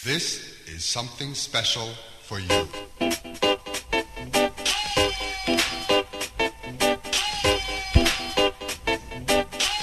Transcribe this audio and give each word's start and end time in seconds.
This 0.04 0.54
is 0.68 0.84
something 0.84 1.34
special 1.34 1.88
for 2.22 2.38
you. 2.38 2.68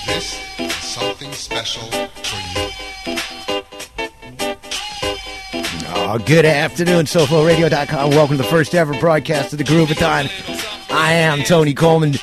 This 0.05 0.39
is 0.59 0.73
something 0.75 1.33
special 1.33 1.89
for 1.89 2.39
you. 2.53 2.69
Oh, 5.97 6.19
good 6.25 6.45
afternoon, 6.45 7.05
SoFloRadio.com. 7.05 8.11
Welcome 8.11 8.37
to 8.37 8.43
the 8.43 8.49
first 8.49 8.73
ever 8.75 8.97
broadcast 8.99 9.51
of 9.51 9.57
the 9.57 9.65
Groovathon. 9.65 10.29
I 10.89 11.13
am 11.13 11.43
Tony 11.43 11.73
Coleman. 11.73 12.15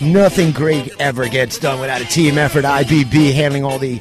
Nothing 0.00 0.52
great 0.52 0.92
ever 0.98 1.28
gets 1.28 1.58
done 1.58 1.78
without 1.78 2.00
a 2.00 2.06
team 2.06 2.38
effort. 2.38 2.64
IBB 2.64 3.34
handling 3.34 3.64
all 3.64 3.78
the 3.78 3.98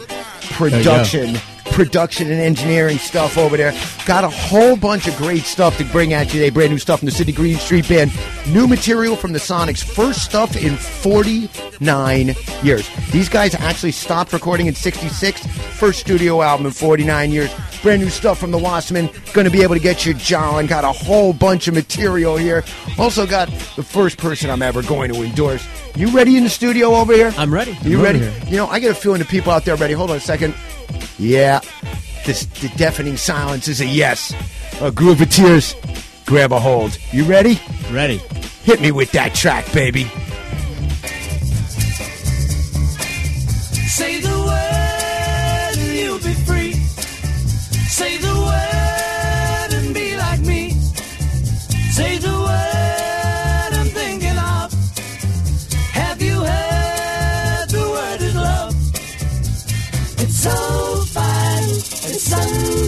production, 0.52 1.36
production 1.72 2.32
and 2.32 2.40
engineering 2.40 2.98
stuff 2.98 3.38
over 3.38 3.58
there. 3.58 3.74
Got 4.06 4.24
a 4.24 4.30
whole 4.30 4.78
bunch 4.78 5.08
of 5.08 5.16
great 5.18 5.44
stuff 5.44 5.78
to 5.78 5.84
bring 5.86 6.14
at 6.14 6.28
you 6.28 6.40
today. 6.40 6.50
Brand 6.52 6.72
new 6.72 6.78
stuff 6.78 7.00
from 7.00 7.08
the 7.08 7.12
City 7.12 7.34
Green 7.34 7.58
Street 7.58 7.88
Band. 7.90 8.12
New 8.48 8.66
material 8.66 9.18
from 9.18 9.34
the 9.34 9.40
Sonics. 9.40 9.84
First 9.84 10.24
stuff 10.24 10.56
in 10.56 10.78
49 10.78 12.36
years. 12.64 12.90
These 13.12 13.28
guys 13.28 13.54
actually 13.56 13.92
stopped 13.92 14.32
recording 14.32 14.68
in 14.68 14.76
66. 14.76 15.46
First 15.48 16.00
studio 16.00 16.42
album 16.42 16.66
in 16.66 16.72
49 16.72 17.32
years. 17.32 17.52
Brand 17.82 18.02
new 18.02 18.10
stuff 18.10 18.40
from 18.40 18.52
the 18.52 18.58
Wasserman. 18.58 19.10
Going 19.34 19.46
to 19.46 19.52
be 19.52 19.64
able 19.64 19.76
to 19.76 19.82
get 19.82 20.06
you 20.06 20.14
jawing. 20.14 20.68
Got 20.68 20.84
a 20.84 20.92
whole 20.92 21.32
bunch 21.32 21.68
of 21.68 21.74
material 21.74 22.36
here. 22.36 22.64
Also 22.98 23.26
got 23.26 23.48
the 23.76 23.84
first 23.84 24.18
person 24.18 24.50
I'm 24.50 24.62
ever 24.62 24.84
going 24.84 25.14
to 25.14 25.22
endorse. 25.24 25.66
You 25.96 26.10
ready 26.10 26.36
in 26.36 26.44
the 26.44 26.50
studio 26.50 26.96
over 26.96 27.14
here? 27.14 27.34
I'm 27.38 27.54
ready. 27.54 27.78
You 27.84 27.98
I'm 27.98 28.04
ready? 28.04 28.20
You 28.48 28.58
know, 28.58 28.68
I 28.68 28.80
get 28.80 28.92
a 28.92 28.96
feeling 28.96 29.20
the 29.20 29.26
people 29.26 29.52
out 29.52 29.64
there 29.64 29.76
are 29.76 29.78
ready. 29.78 29.94
Hold 29.94 30.12
on 30.12 30.18
a 30.18 30.22
second. 30.22 30.56
Yeah. 31.18 31.62
This 32.26 32.46
the 32.46 32.70
deafening 32.76 33.18
silence 33.18 33.68
is 33.68 33.80
a 33.80 33.86
yes. 33.86 34.34
A 34.82 34.92
groove 34.92 35.22
of 35.22 35.30
tears. 35.30 35.74
Grab 36.26 36.52
a 36.52 36.60
hold. 36.60 36.98
You 37.12 37.24
ready? 37.24 37.60
Ready. 37.92 38.18
Hit 38.64 38.82
me 38.82 38.92
with 38.92 39.12
that 39.14 39.34
track, 39.34 39.72
baby. 39.72 40.12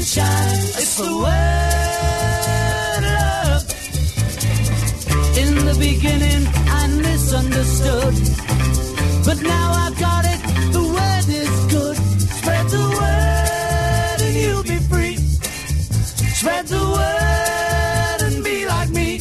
Sunshine. 0.02 0.60
It's 0.82 0.98
the 0.98 1.14
word 1.26 3.04
love. 3.04 3.64
In 5.38 5.66
the 5.66 5.76
beginning, 5.80 6.48
I 6.70 6.88
misunderstood. 6.88 8.16
But 9.26 9.42
now 9.44 9.72
I've 9.84 10.00
got 10.00 10.26
it, 10.26 10.40
the 10.74 10.84
word 10.98 11.28
is 11.30 11.66
good. 11.74 11.98
Spread 11.98 12.68
the 12.70 12.86
word 13.00 14.22
and 14.26 14.36
you'll 14.36 14.64
be 14.64 14.80
free. 14.90 15.18
Spread 16.40 16.68
the 16.68 16.84
word 16.98 18.22
and 18.28 18.44
be 18.44 18.66
like 18.66 18.90
me. 18.90 19.20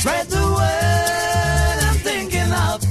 Spread 0.00 0.26
the 0.26 0.44
word 0.58 1.78
I'm 1.88 1.98
thinking 2.10 2.52
of. 2.68 2.82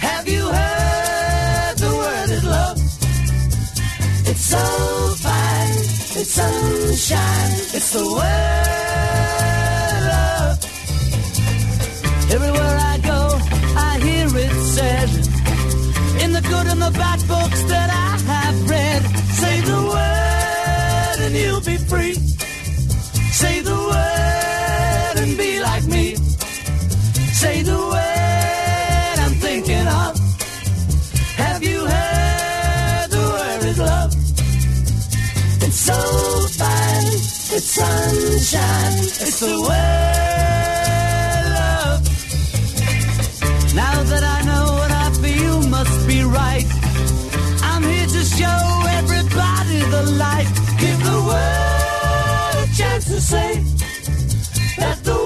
Have 0.00 0.26
you 0.28 0.42
heard 0.46 1.76
the 1.76 1.92
word 2.02 2.30
is 2.30 2.44
love? 2.44 2.78
It's 4.26 4.40
so 4.40 4.89
it's 6.20 6.32
sunshine. 6.32 7.52
It's 7.76 7.92
the 7.92 8.04
love. 8.04 8.28
Everywhere 12.34 12.76
I 12.92 12.98
go, 13.12 13.20
I 13.88 13.98
hear 14.06 14.26
it 14.44 14.52
said. 14.76 15.08
In 16.22 16.32
the 16.32 16.42
good 16.42 16.66
and 16.72 16.82
the 16.82 16.90
bad 16.90 17.20
books 17.26 17.62
that 17.72 17.88
I 17.90 18.18
have 18.32 18.70
read, 18.70 19.02
say 19.40 19.60
the 19.60 19.79
it's 37.60 37.72
sunshine, 37.72 38.98
it's 39.24 39.40
the 39.40 39.60
word 39.68 39.68
love. 41.58 42.00
Now 43.74 44.02
that 44.10 44.24
I 44.36 44.38
know 44.48 44.64
what 44.80 44.90
I 44.90 45.10
feel 45.22 45.68
must 45.68 46.08
be 46.08 46.22
right, 46.22 46.66
I'm 47.62 47.82
here 47.82 48.06
to 48.16 48.24
show 48.38 48.62
everybody 49.00 49.80
the 49.94 50.02
light. 50.24 50.48
Give 50.82 50.98
the 51.10 51.18
world 51.28 52.56
a 52.64 52.66
chance 52.78 53.04
to 53.12 53.20
say 53.20 53.50
that 54.78 55.04
the 55.04 55.19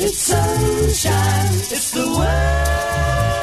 it's 0.00 0.18
sunshine, 0.18 1.54
it's 1.54 1.90
the 1.92 2.06
word 2.18 3.33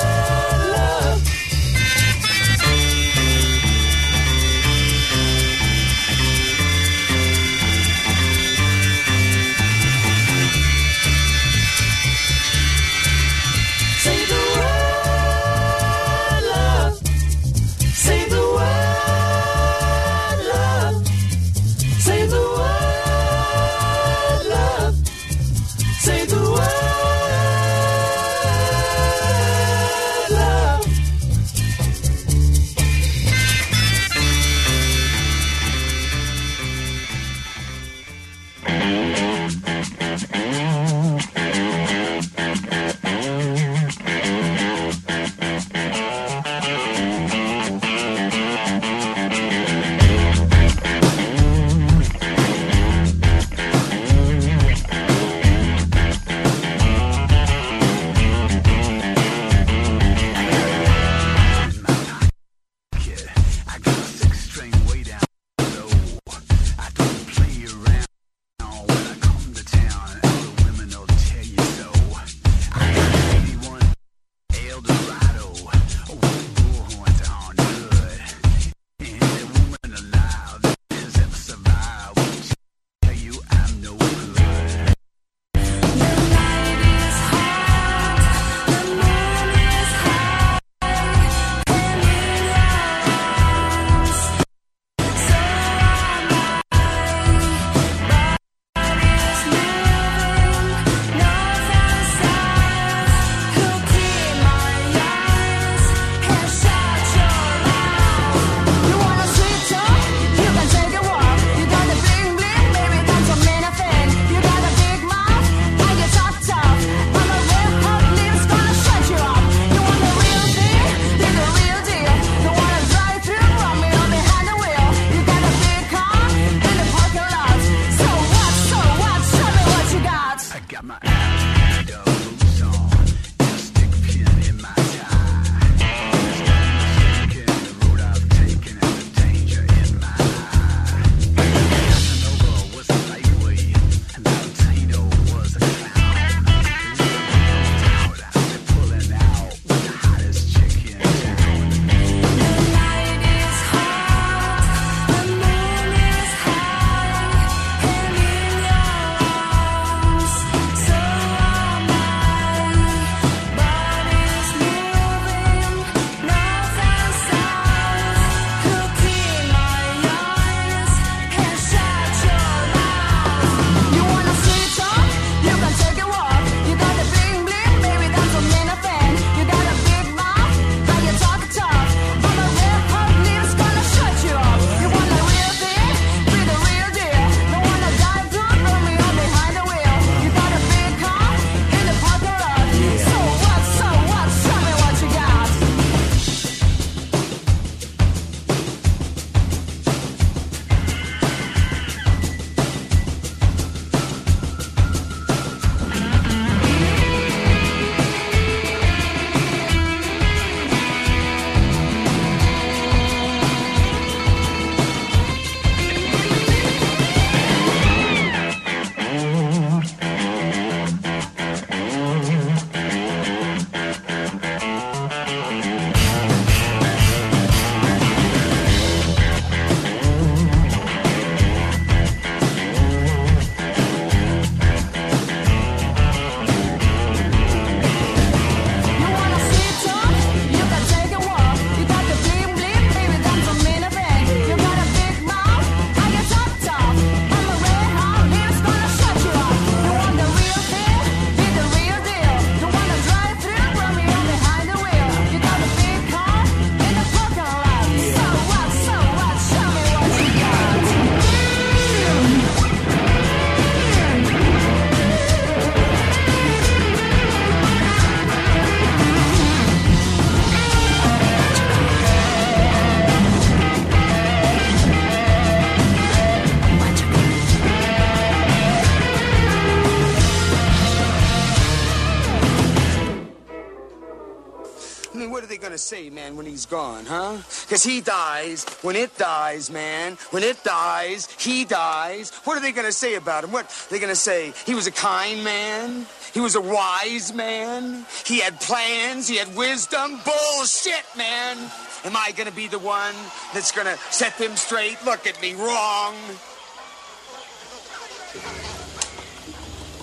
Because 287.72 287.84
he 287.84 288.02
dies 288.02 288.66
when 288.82 288.98
it 288.98 289.18
dies, 289.18 289.72
man. 289.72 290.18
When 290.32 290.44
it 290.44 290.62
dies, 290.62 291.32
he 291.40 291.64
dies. 291.64 292.30
What 292.44 292.58
are 292.58 292.60
they 292.60 292.74
going 292.74 292.86
to 292.86 292.92
say 292.92 293.16
about 293.16 293.46
him? 293.46 293.54
What 293.54 293.68
are 293.68 293.90
they 293.90 293.98
going 293.98 294.12
to 294.12 294.16
say? 294.20 294.52
He 294.66 294.76
was 294.76 294.88
a 294.88 294.92
kind 294.92 295.42
man. 295.42 296.06
He 296.34 296.42
was 296.42 296.56
a 296.56 296.60
wise 296.60 297.34
man. 297.34 298.06
He 298.26 298.42
had 298.42 298.60
plans. 298.60 299.30
He 299.30 299.38
had 299.38 299.56
wisdom. 299.56 300.20
Bullshit, 300.26 301.06
man. 301.16 301.58
Am 302.04 302.18
I 302.18 302.34
going 302.36 302.50
to 302.50 302.54
be 302.54 302.68
the 302.68 302.78
one 302.78 303.16
that's 303.54 303.72
going 303.72 303.88
to 303.88 303.98
set 304.12 304.38
them 304.38 304.58
straight? 304.58 304.98
Look 305.06 305.26
at 305.26 305.42
me 305.42 305.54
wrong. 305.54 306.14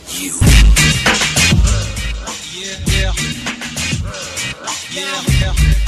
You. 0.08 0.32
Yeah, 2.54 2.78
yeah. 2.86 3.12
Yeah, 4.90 5.22
yeah. 5.42 5.87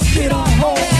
get 0.21 0.31
on 0.31 0.47
hold. 0.59 0.90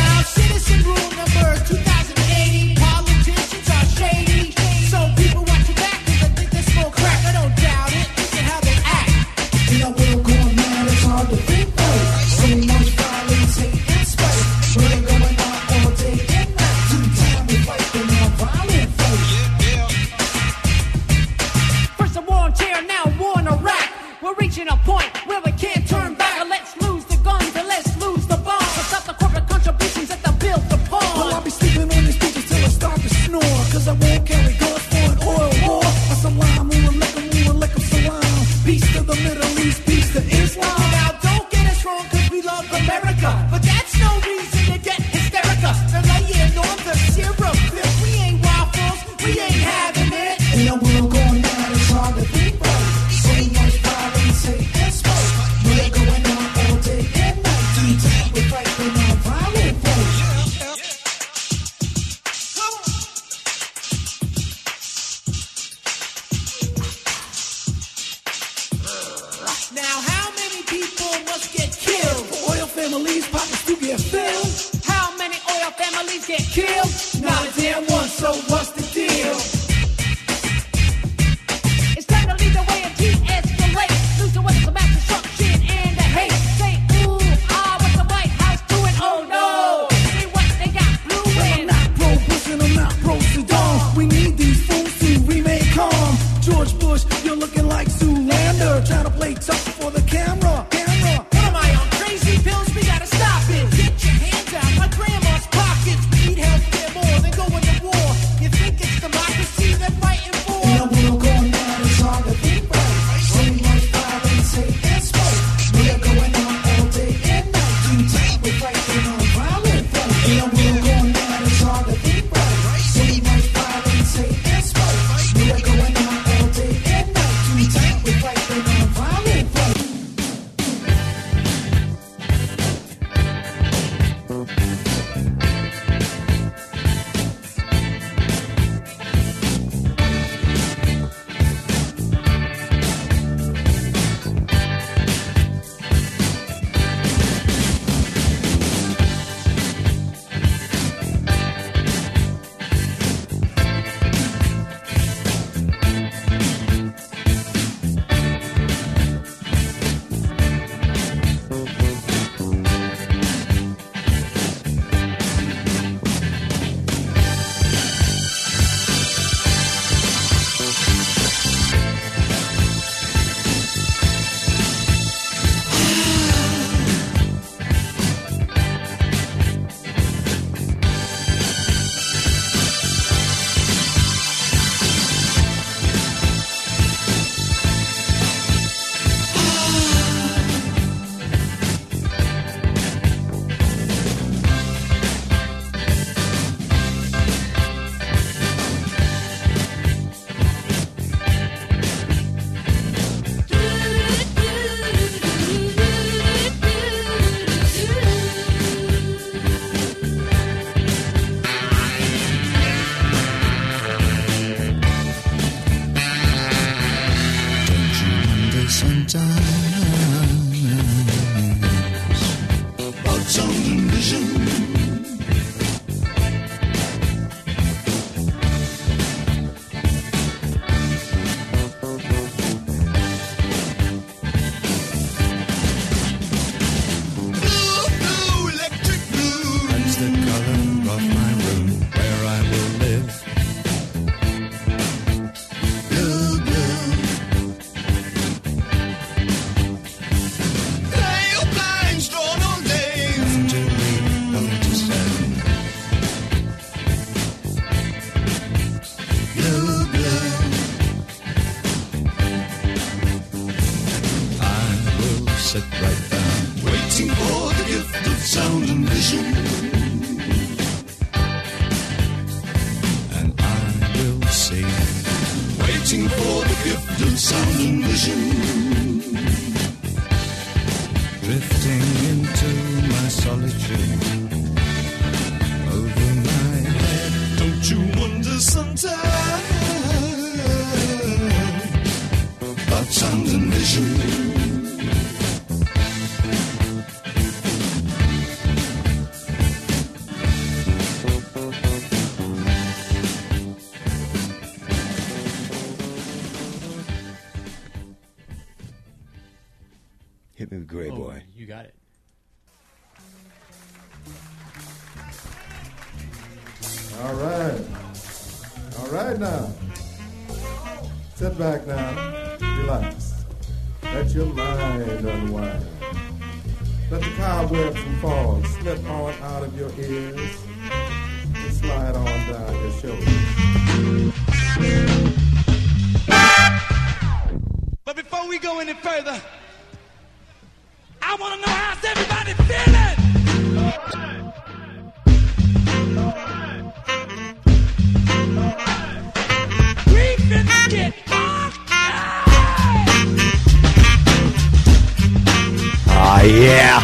Yeah. 356.24 356.82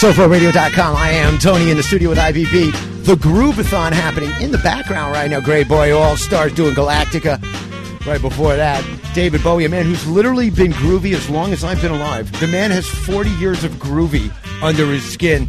SoFloRadio.com. 0.00 0.96
I 0.96 1.10
am 1.10 1.38
Tony 1.38 1.70
in 1.70 1.76
the 1.76 1.82
studio 1.82 2.08
with 2.08 2.18
IBB. 2.18 3.04
The 3.04 3.16
Groovathon 3.16 3.92
happening 3.92 4.30
in 4.40 4.50
the 4.50 4.58
background 4.58 5.12
right 5.12 5.30
now. 5.30 5.40
Greyboy 5.40 5.90
Allstars 5.90 6.54
doing 6.54 6.74
Galactica. 6.74 7.38
Right 8.06 8.20
before 8.20 8.56
that, 8.56 8.82
David 9.12 9.42
Bowie, 9.42 9.66
a 9.66 9.68
man 9.68 9.84
who's 9.84 10.06
literally 10.06 10.48
been 10.48 10.72
groovy 10.72 11.14
as 11.14 11.28
long 11.28 11.52
as 11.52 11.64
I've 11.64 11.82
been 11.82 11.90
alive. 11.90 12.30
The 12.40 12.46
man 12.46 12.70
has 12.70 12.86
40 12.86 13.28
years 13.30 13.64
of 13.64 13.72
groovy 13.72 14.32
under 14.62 14.86
his 14.86 15.04
skin. 15.04 15.48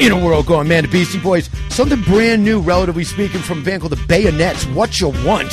In 0.00 0.12
a 0.12 0.22
world 0.22 0.46
going, 0.46 0.68
man, 0.68 0.84
the 0.84 0.90
Beastie 0.90 1.18
Boys, 1.18 1.48
something 1.70 2.00
brand 2.02 2.44
new, 2.44 2.60
relatively 2.60 3.04
speaking, 3.04 3.40
from 3.40 3.62
a 3.62 3.64
band 3.64 3.80
called 3.80 3.92
the 3.92 4.06
Bayonets. 4.06 4.66
What 4.66 5.00
you 5.00 5.08
want? 5.24 5.52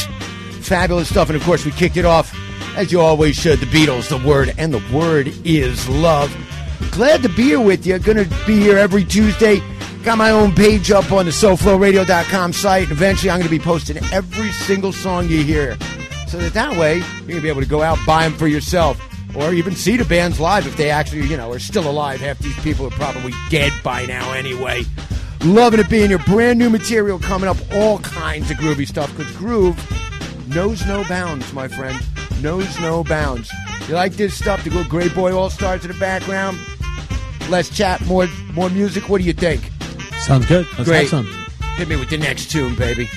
Fabulous 0.62 1.10
stuff. 1.10 1.29
And 1.29 1.36
of 1.38 1.43
course, 1.43 1.63
we 1.63 1.72
kicked 1.72 1.98
it 1.98 2.05
off, 2.05 2.36
as 2.75 2.91
you 2.91 3.00
always 3.00 3.36
should, 3.36 3.60
the 3.60 3.65
Beatles, 3.67 4.10
the 4.10 4.27
word, 4.27 4.53
and 4.57 4.74
the 4.74 4.84
word 4.95 5.34
is 5.45 5.88
love. 5.88 6.36
Glad 6.95 7.23
to 7.23 7.29
be 7.29 7.43
here 7.43 7.59
with 7.59 7.85
you. 7.85 7.99
Gonna 7.99 8.23
be 8.47 8.57
here 8.57 8.77
every 8.77 9.03
Tuesday. 9.03 9.61
Got 10.05 10.17
my 10.17 10.31
own 10.31 10.55
page 10.55 10.91
up 10.91 11.11
on 11.11 11.25
the 11.25 11.31
SoFloRadio.com 11.31 12.53
site. 12.53 12.89
Eventually, 12.89 13.29
I'm 13.29 13.37
gonna 13.37 13.49
be 13.49 13.59
posting 13.59 13.97
every 14.13 14.49
single 14.53 14.93
song 14.93 15.27
you 15.27 15.43
hear. 15.43 15.77
So 16.29 16.37
that 16.37 16.53
that 16.53 16.77
way, 16.77 16.99
you're 16.99 17.27
gonna 17.27 17.41
be 17.41 17.49
able 17.49 17.59
to 17.59 17.67
go 17.67 17.81
out, 17.81 17.99
buy 18.07 18.23
them 18.23 18.37
for 18.37 18.47
yourself, 18.47 18.97
or 19.35 19.53
even 19.53 19.75
see 19.75 19.97
the 19.97 20.05
bands 20.05 20.39
live 20.39 20.67
if 20.67 20.77
they 20.77 20.89
actually, 20.89 21.27
you 21.27 21.35
know, 21.35 21.51
are 21.51 21.59
still 21.59 21.89
alive. 21.89 22.21
Half 22.21 22.39
these 22.39 22.57
people 22.61 22.87
are 22.87 22.91
probably 22.91 23.33
dead 23.49 23.73
by 23.83 24.05
now 24.05 24.31
anyway. 24.31 24.85
Loving 25.43 25.81
it 25.81 25.89
being 25.89 26.11
here. 26.11 26.19
Brand 26.19 26.57
new 26.57 26.69
material 26.69 27.19
coming 27.19 27.49
up. 27.49 27.57
All 27.73 27.99
kinds 27.99 28.49
of 28.51 28.55
groovy 28.55 28.87
stuff. 28.87 29.13
Because 29.17 29.35
groove 29.35 29.77
knows 30.47 30.85
no 30.85 31.03
bounds, 31.09 31.51
my 31.51 31.67
friend. 31.67 32.01
Knows 32.41 32.79
no 32.79 33.03
bounds. 33.03 33.51
You 33.89 33.95
like 33.95 34.13
this 34.13 34.33
stuff? 34.33 34.63
The 34.63 34.69
good 34.69 34.87
Greyboy 34.87 35.33
Allstars 35.33 35.81
in 35.81 35.91
the 35.91 35.99
background. 35.99 36.57
Let's 37.49 37.69
chat 37.69 38.05
more 38.05 38.27
more 38.53 38.69
music. 38.69 39.07
What 39.09 39.21
do 39.21 39.27
you 39.27 39.33
think? 39.33 39.71
Sounds 40.19 40.45
good. 40.45 40.65
Let's 40.77 40.89
Great. 40.89 41.01
have 41.01 41.09
some. 41.09 41.45
Hit 41.75 41.87
me 41.87 41.95
with 41.95 42.09
the 42.09 42.17
next 42.17 42.51
tune, 42.51 42.75
baby. 42.75 43.09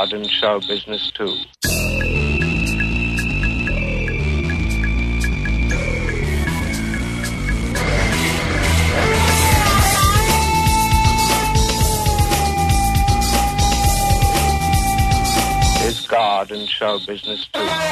hard 0.00 0.14
in 0.14 0.26
show 0.28 0.58
business 0.60 1.10
too. 1.10 1.36
God 16.08 16.50
in 16.50 16.66
show 16.66 16.98
business 17.06 17.46
too. 17.52 17.89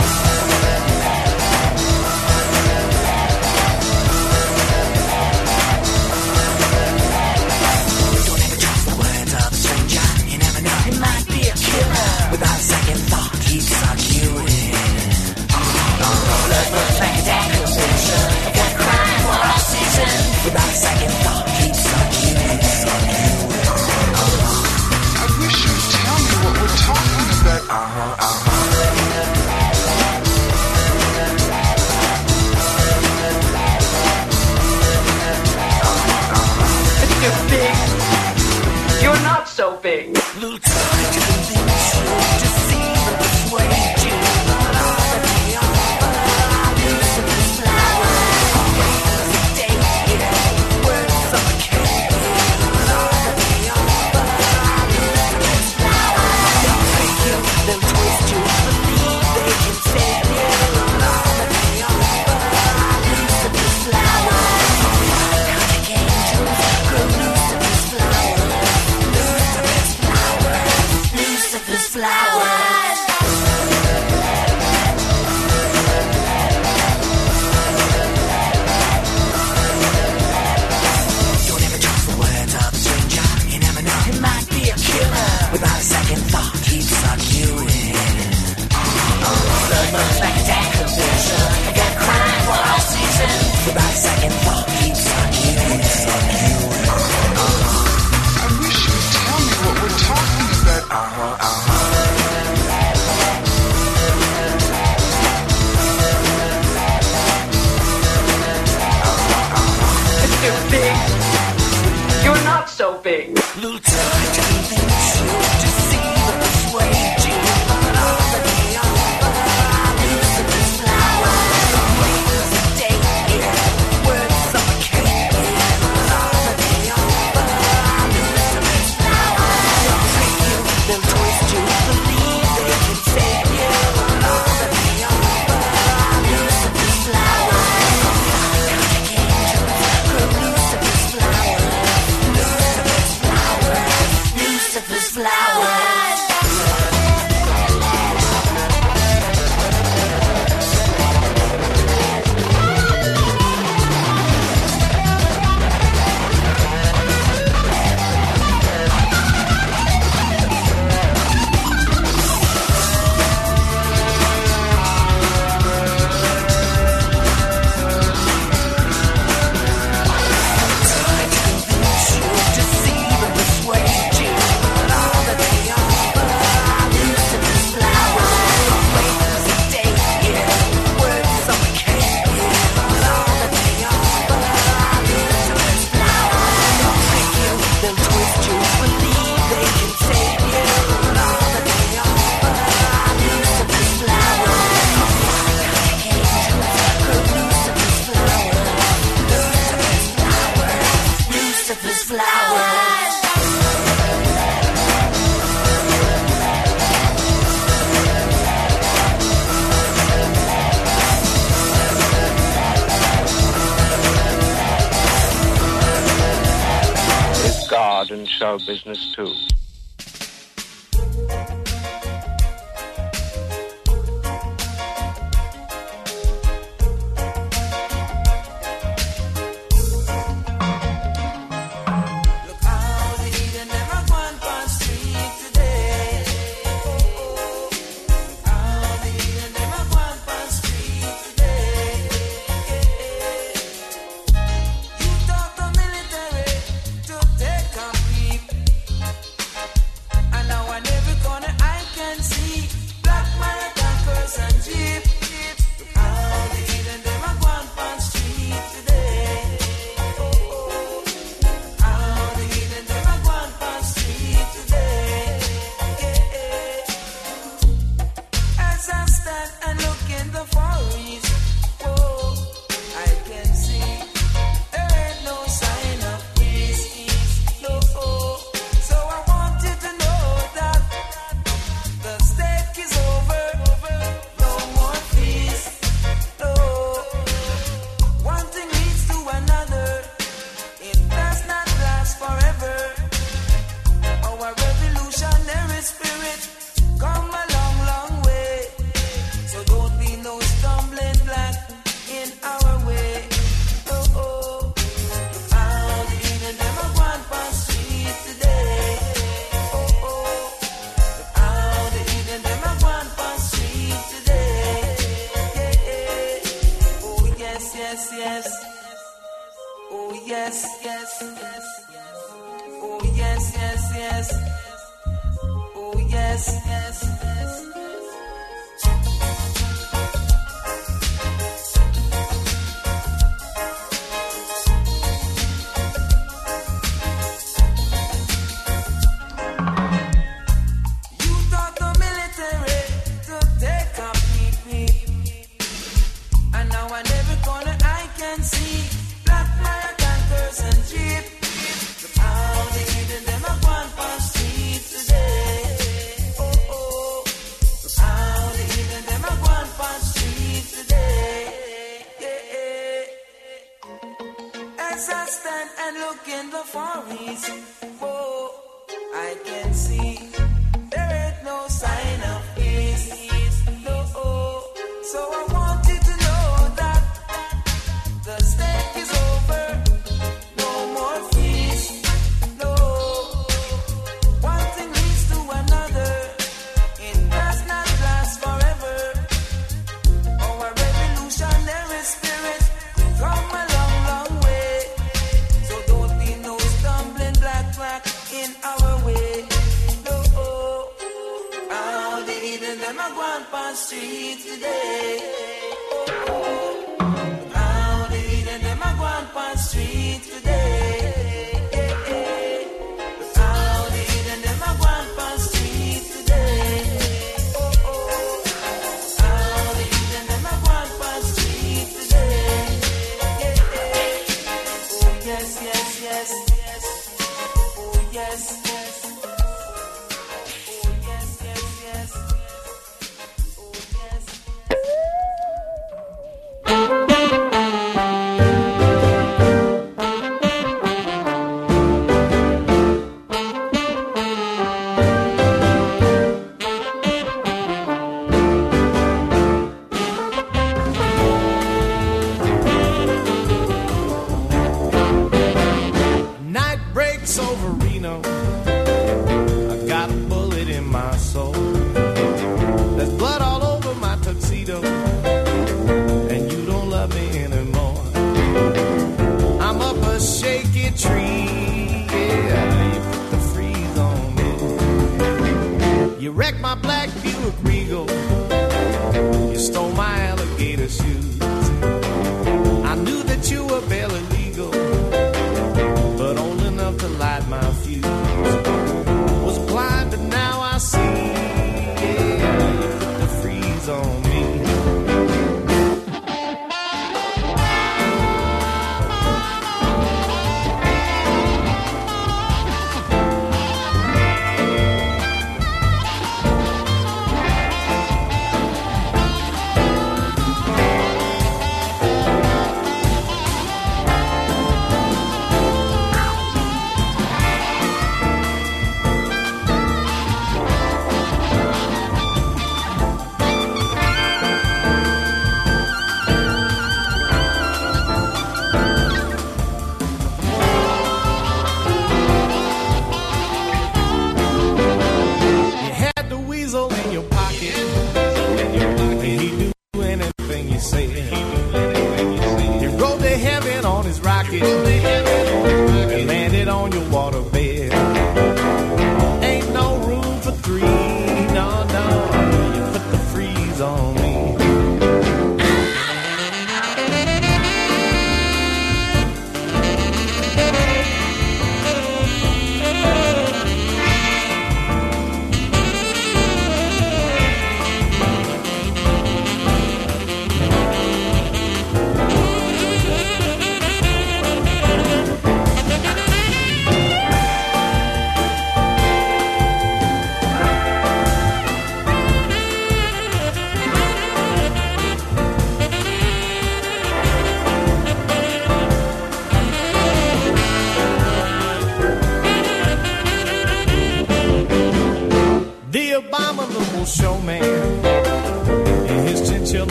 On 553.80 554.14
me. 554.14 554.27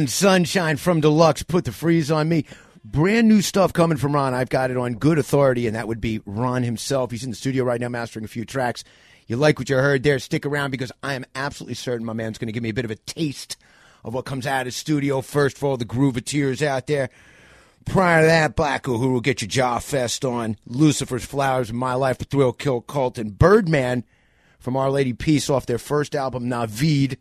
Ron 0.00 0.06
Sunshine 0.06 0.78
from 0.78 1.02
Deluxe 1.02 1.42
put 1.42 1.66
the 1.66 1.72
freeze 1.72 2.10
on 2.10 2.26
me. 2.26 2.46
Brand 2.82 3.28
new 3.28 3.42
stuff 3.42 3.74
coming 3.74 3.98
from 3.98 4.14
Ron. 4.14 4.32
I've 4.32 4.48
got 4.48 4.70
it 4.70 4.78
on 4.78 4.94
good 4.94 5.18
authority, 5.18 5.66
and 5.66 5.76
that 5.76 5.88
would 5.88 6.00
be 6.00 6.22
Ron 6.24 6.62
himself. 6.62 7.10
He's 7.10 7.22
in 7.22 7.28
the 7.28 7.36
studio 7.36 7.64
right 7.64 7.78
now 7.78 7.90
mastering 7.90 8.24
a 8.24 8.28
few 8.28 8.46
tracks. 8.46 8.82
You 9.26 9.36
like 9.36 9.58
what 9.58 9.68
you 9.68 9.76
heard 9.76 10.02
there? 10.02 10.18
Stick 10.18 10.46
around 10.46 10.70
because 10.70 10.90
I 11.02 11.12
am 11.12 11.26
absolutely 11.34 11.74
certain 11.74 12.06
my 12.06 12.14
man's 12.14 12.38
going 12.38 12.46
to 12.46 12.52
give 12.52 12.62
me 12.62 12.70
a 12.70 12.74
bit 12.74 12.86
of 12.86 12.90
a 12.90 12.96
taste 12.96 13.58
of 14.02 14.14
what 14.14 14.24
comes 14.24 14.46
out 14.46 14.62
of 14.62 14.68
his 14.68 14.76
studio 14.76 15.20
first 15.20 15.58
for 15.58 15.68
all 15.68 15.76
the 15.76 15.84
grooveteers 15.84 16.66
out 16.66 16.86
there. 16.86 17.10
Prior 17.84 18.22
to 18.22 18.26
that, 18.26 18.56
Black 18.56 18.84
Uhuru 18.84 19.12
will 19.12 19.20
get 19.20 19.42
your 19.42 19.50
jaw 19.50 19.80
fest 19.80 20.24
on. 20.24 20.56
Lucifer's 20.64 21.26
Flowers 21.26 21.74
My 21.74 21.92
Life, 21.92 22.16
The 22.16 22.24
Thrill 22.24 22.54
Kill 22.54 22.80
Cult, 22.80 23.18
and 23.18 23.38
Birdman 23.38 24.04
from 24.58 24.78
Our 24.78 24.90
Lady 24.90 25.12
Peace 25.12 25.50
off 25.50 25.66
their 25.66 25.76
first 25.76 26.14
album, 26.14 26.46
Naveed. 26.46 27.18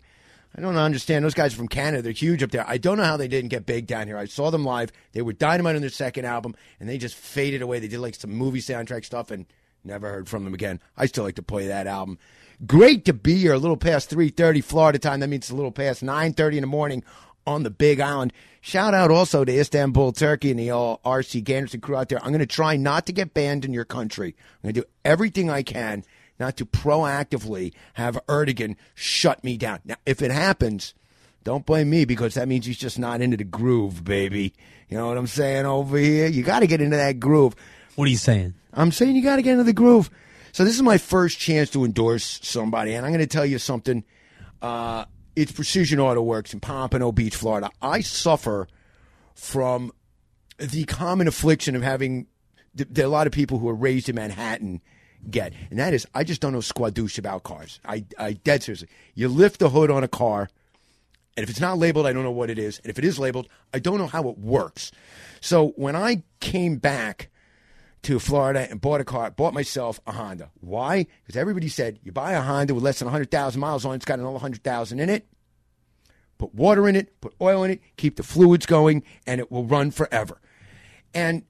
I 0.56 0.62
don't 0.62 0.76
understand. 0.78 1.24
Those 1.24 1.34
guys 1.34 1.54
are 1.54 1.58
from 1.58 1.68
Canada. 1.68 2.02
They're 2.02 2.12
huge 2.12 2.42
up 2.42 2.52
there. 2.52 2.66
I 2.68 2.78
don't 2.78 2.98
know 2.98 3.04
how 3.04 3.18
they 3.18 3.28
didn't 3.28 3.50
get 3.50 3.66
big 3.66 3.86
down 3.88 4.08
here. 4.08 4.18
I 4.18 4.26
saw 4.26 4.50
them 4.50 4.66
live. 4.66 4.92
They 5.12 5.22
were 5.22 5.34
dynamite 5.34 5.76
on 5.76 5.82
their 5.82 5.90
second 5.90 6.26
album, 6.26 6.56
and 6.80 6.90
they 6.90 6.98
just 6.98 7.16
faded 7.16 7.62
away. 7.62 7.80
They 7.80 7.88
did 7.88 8.00
like 8.00 8.16
some 8.16 8.32
movie 8.32 8.60
soundtrack 8.60 9.06
stuff 9.06 9.32
and 9.32 9.46
never 9.84 10.10
heard 10.10 10.28
from 10.28 10.44
them 10.44 10.54
again. 10.54 10.80
I 10.98 11.06
still 11.06 11.24
like 11.24 11.36
to 11.36 11.44
play 11.44 11.68
that 11.68 11.88
album. 11.88 12.18
Great 12.66 13.06
to 13.06 13.14
be 13.14 13.38
here 13.38 13.54
a 13.54 13.60
little 13.60 13.78
past 13.78 14.10
3.30 14.10 14.64
Florida 14.64 15.00
time. 15.00 15.20
That 15.22 15.30
means 15.30 15.46
it's 15.46 15.52
a 15.52 15.56
little 15.56 15.72
past 15.72 16.04
9.30 16.04 16.56
in 16.56 16.62
the 16.62 16.68
morning 16.68 17.04
on 17.48 17.64
the 17.64 17.70
Big 17.70 18.00
Island. 18.00 18.34
Shout 18.62 18.94
out 18.94 19.12
also 19.12 19.46
to 19.46 19.60
Istanbul, 19.60 20.12
Turkey, 20.12 20.52
and 20.52 20.60
the 20.60 20.72
all 20.72 21.00
RC 21.06 21.44
Ganderson 21.44 21.82
crew 21.82 21.96
out 21.96 22.10
there. 22.10 22.20
I'm 22.22 22.32
going 22.32 22.40
to 22.40 22.46
try 22.46 22.76
not 22.76 23.06
to 23.06 23.14
get 23.14 23.34
banned 23.34 23.64
in 23.64 23.72
your 23.72 23.86
country. 23.86 24.36
I'm 24.38 24.72
going 24.72 24.74
to 24.74 24.82
do 24.82 24.88
everything 25.06 25.50
I 25.50 25.64
can 25.64 26.04
not 26.40 26.58
to 26.58 26.66
proactively 26.66 27.74
have 27.94 28.20
Erdogan 28.28 28.76
shut 28.96 29.44
me 29.44 29.58
down. 29.58 29.80
Now, 29.86 29.96
if 30.06 30.22
it 30.22 30.32
happens, 30.32 30.94
don't 31.44 31.66
blame 31.66 31.90
me 31.90 32.06
because 32.06 32.36
that 32.36 32.48
means 32.48 32.66
he's 32.66 32.78
just 32.78 33.00
not 33.00 33.22
into 33.22 33.38
the 33.38 33.44
groove, 33.44 34.04
baby. 34.04 34.54
You 34.88 34.98
know 34.98 35.08
what 35.08 35.18
I'm 35.18 35.28
saying 35.28 35.66
over 35.66 35.98
here? 35.98 36.28
You 36.28 36.44
got 36.44 36.60
to 36.60 36.68
get 36.68 36.82
into 36.82 36.98
that 36.98 37.20
groove. 37.20 37.56
What 37.96 38.06
are 38.06 38.12
you 38.12 38.18
saying? 38.18 38.54
I'm 38.74 38.92
saying 38.92 39.16
you 39.16 39.24
got 39.24 39.38
to 39.38 39.42
get 39.42 39.52
into 39.52 39.64
the 39.64 39.74
groove. 39.74 40.10
So 40.52 40.64
this 40.64 40.76
is 40.76 40.82
my 40.82 40.98
first 40.98 41.40
chance 41.40 41.70
to 41.72 41.86
endorse 41.86 42.40
somebody, 42.44 42.94
and 42.94 43.06
I'm 43.06 43.12
going 43.12 43.20
to 43.20 43.28
tell 43.28 43.46
you 43.46 43.60
something. 43.60 44.04
Uh, 44.62 45.06
it's 45.36 45.52
Precision 45.52 46.00
Auto 46.00 46.22
Works 46.22 46.54
in 46.54 46.60
Pompano 46.60 47.12
Beach, 47.12 47.36
Florida. 47.36 47.70
I 47.82 48.02
suffer 48.02 48.68
from 49.36 49.92
the 50.58 50.84
common 50.86 51.28
affliction 51.28 51.76
of 51.76 51.82
having 51.84 52.28
there 52.74 53.06
are 53.06 53.08
a 53.08 53.12
lot 53.12 53.28
of 53.28 53.34
people 53.34 53.60
who 53.60 53.70
are 53.70 53.76
raised 53.76 54.10
in 54.10 54.16
Manhattan 54.16 54.82
get, 55.30 55.54
and 55.70 55.80
that 55.80 55.94
is 55.94 56.08
I 56.14 56.24
just 56.24 56.42
don't 56.42 56.54
know 56.54 56.60
squadouche 56.60 57.18
about 57.18 57.44
cars. 57.44 57.80
I, 57.86 58.06
I 58.18 58.34
dead 58.34 58.64
seriously. 58.64 58.90
You 59.16 59.28
lift 59.28 59.60
the 59.60 59.70
hood 59.70 59.92
on 59.92 60.04
a 60.04 60.08
car, 60.08 60.50
and 61.36 61.44
if 61.44 61.50
it's 61.50 61.60
not 61.60 61.78
labeled, 61.78 62.06
I 62.06 62.14
don't 62.14 62.24
know 62.24 62.32
what 62.32 62.50
it 62.50 62.60
is, 62.60 62.80
and 62.80 62.90
if 62.90 62.98
it 62.98 63.06
is 63.06 63.20
labeled, 63.20 63.48
I 63.74 63.80
don't 63.80 63.98
know 63.98 64.08
how 64.08 64.28
it 64.30 64.38
works. 64.38 64.92
So 65.42 65.70
when 65.76 65.96
I 65.96 66.24
came 66.40 66.78
back 66.78 67.30
to 68.04 68.20
Florida 68.20 68.68
and 68.70 68.80
bought 68.80 69.02
a 69.02 69.06
car, 69.06 69.32
bought 69.32 69.54
myself 69.54 70.00
a 70.08 70.12
Honda. 70.14 70.52
Why? 70.62 71.06
Because 71.24 71.36
everybody 71.36 71.68
said 71.68 72.00
you 72.04 72.12
buy 72.12 72.34
a 72.34 72.42
Honda 72.42 72.74
with 72.74 72.84
less 72.84 73.00
than 73.00 73.08
100,000 73.08 73.60
miles 73.60 73.86
on 73.86 73.94
it, 73.94 73.98
it's 73.98 74.06
got 74.06 74.20
another 74.20 74.34
100,000 74.34 75.00
in 75.00 75.10
it. 75.10 75.28
Put 76.38 76.56
water 76.56 76.88
in 76.88 76.96
it, 76.96 77.20
put 77.20 77.34
oil 77.42 77.66
in 77.66 77.72
it, 77.72 77.82
keep 77.98 78.16
the 78.16 78.24
fluids 78.24 78.66
going, 78.66 79.04
and 79.28 79.42
it 79.42 79.52
will 79.52 79.66
run 79.66 79.92
forever. 79.92 80.40
And 81.14 81.44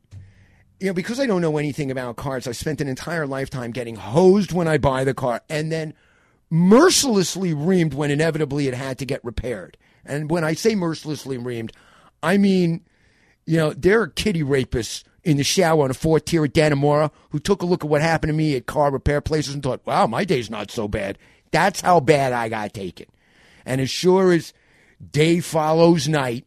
you 0.79 0.87
know, 0.87 0.93
because 0.93 1.19
I 1.19 1.25
don't 1.25 1.41
know 1.41 1.57
anything 1.57 1.91
about 1.91 2.15
cars, 2.15 2.47
I 2.47 2.53
spent 2.53 2.81
an 2.81 2.87
entire 2.87 3.27
lifetime 3.27 3.71
getting 3.71 3.95
hosed 3.95 4.53
when 4.53 4.67
I 4.67 4.77
buy 4.77 5.03
the 5.03 5.13
car 5.13 5.41
and 5.49 5.71
then 5.71 5.93
mercilessly 6.49 7.53
reamed 7.53 7.93
when 7.93 8.11
inevitably 8.11 8.67
it 8.67 8.73
had 8.73 8.97
to 8.99 9.05
get 9.05 9.23
repaired. 9.23 9.77
And 10.05 10.29
when 10.29 10.43
I 10.43 10.53
say 10.53 10.75
mercilessly 10.75 11.37
reamed, 11.37 11.71
I 12.23 12.37
mean, 12.37 12.85
you 13.45 13.57
know, 13.57 13.73
there 13.73 14.01
are 14.01 14.07
kitty 14.07 14.43
rapists 14.43 15.03
in 15.23 15.37
the 15.37 15.43
shower 15.43 15.83
on 15.83 15.91
a 15.91 15.93
fourth 15.93 16.25
tier 16.25 16.45
at 16.45 16.53
Dannemora 16.53 17.11
who 17.31 17.39
took 17.39 17.61
a 17.61 17.65
look 17.65 17.83
at 17.83 17.89
what 17.89 18.01
happened 18.01 18.29
to 18.29 18.37
me 18.37 18.55
at 18.55 18.65
car 18.65 18.91
repair 18.91 19.21
places 19.21 19.53
and 19.53 19.61
thought, 19.61 19.85
wow, 19.85 20.07
my 20.07 20.23
day's 20.23 20.49
not 20.49 20.71
so 20.71 20.87
bad. 20.87 21.17
That's 21.51 21.81
how 21.81 21.99
bad 21.99 22.31
I 22.31 22.47
got 22.47 22.73
taken. 22.73 23.07
And 23.65 23.81
as 23.81 23.89
sure 23.89 24.31
as 24.31 24.53
day 25.11 25.39
follows 25.41 26.07
night, 26.07 26.45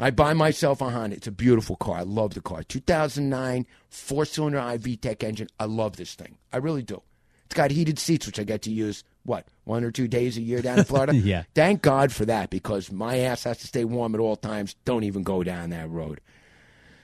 I 0.00 0.10
buy 0.10 0.32
myself 0.32 0.80
a 0.80 0.88
Honda. 0.88 1.16
It's 1.16 1.26
a 1.26 1.32
beautiful 1.32 1.76
car. 1.76 1.98
I 1.98 2.02
love 2.02 2.34
the 2.34 2.40
car. 2.40 2.62
2009 2.62 3.66
four 3.90 4.24
cylinder 4.24 4.58
i-VTEC 4.58 5.22
engine. 5.22 5.48
I 5.60 5.66
love 5.66 5.96
this 5.96 6.14
thing. 6.14 6.38
I 6.52 6.58
really 6.58 6.82
do. 6.82 7.02
It's 7.44 7.54
got 7.54 7.70
heated 7.70 7.98
seats, 7.98 8.26
which 8.26 8.38
I 8.38 8.44
get 8.44 8.62
to 8.62 8.70
use, 8.70 9.04
what, 9.24 9.46
one 9.64 9.84
or 9.84 9.90
two 9.90 10.08
days 10.08 10.38
a 10.38 10.40
year 10.40 10.62
down 10.62 10.78
in 10.78 10.84
Florida? 10.86 11.14
Yeah. 11.14 11.44
Thank 11.54 11.82
God 11.82 12.10
for 12.10 12.24
that 12.24 12.48
because 12.48 12.90
my 12.90 13.18
ass 13.18 13.44
has 13.44 13.58
to 13.58 13.66
stay 13.66 13.84
warm 13.84 14.14
at 14.14 14.20
all 14.20 14.36
times. 14.36 14.74
Don't 14.86 15.04
even 15.04 15.22
go 15.22 15.42
down 15.42 15.70
that 15.70 15.90
road. 15.90 16.22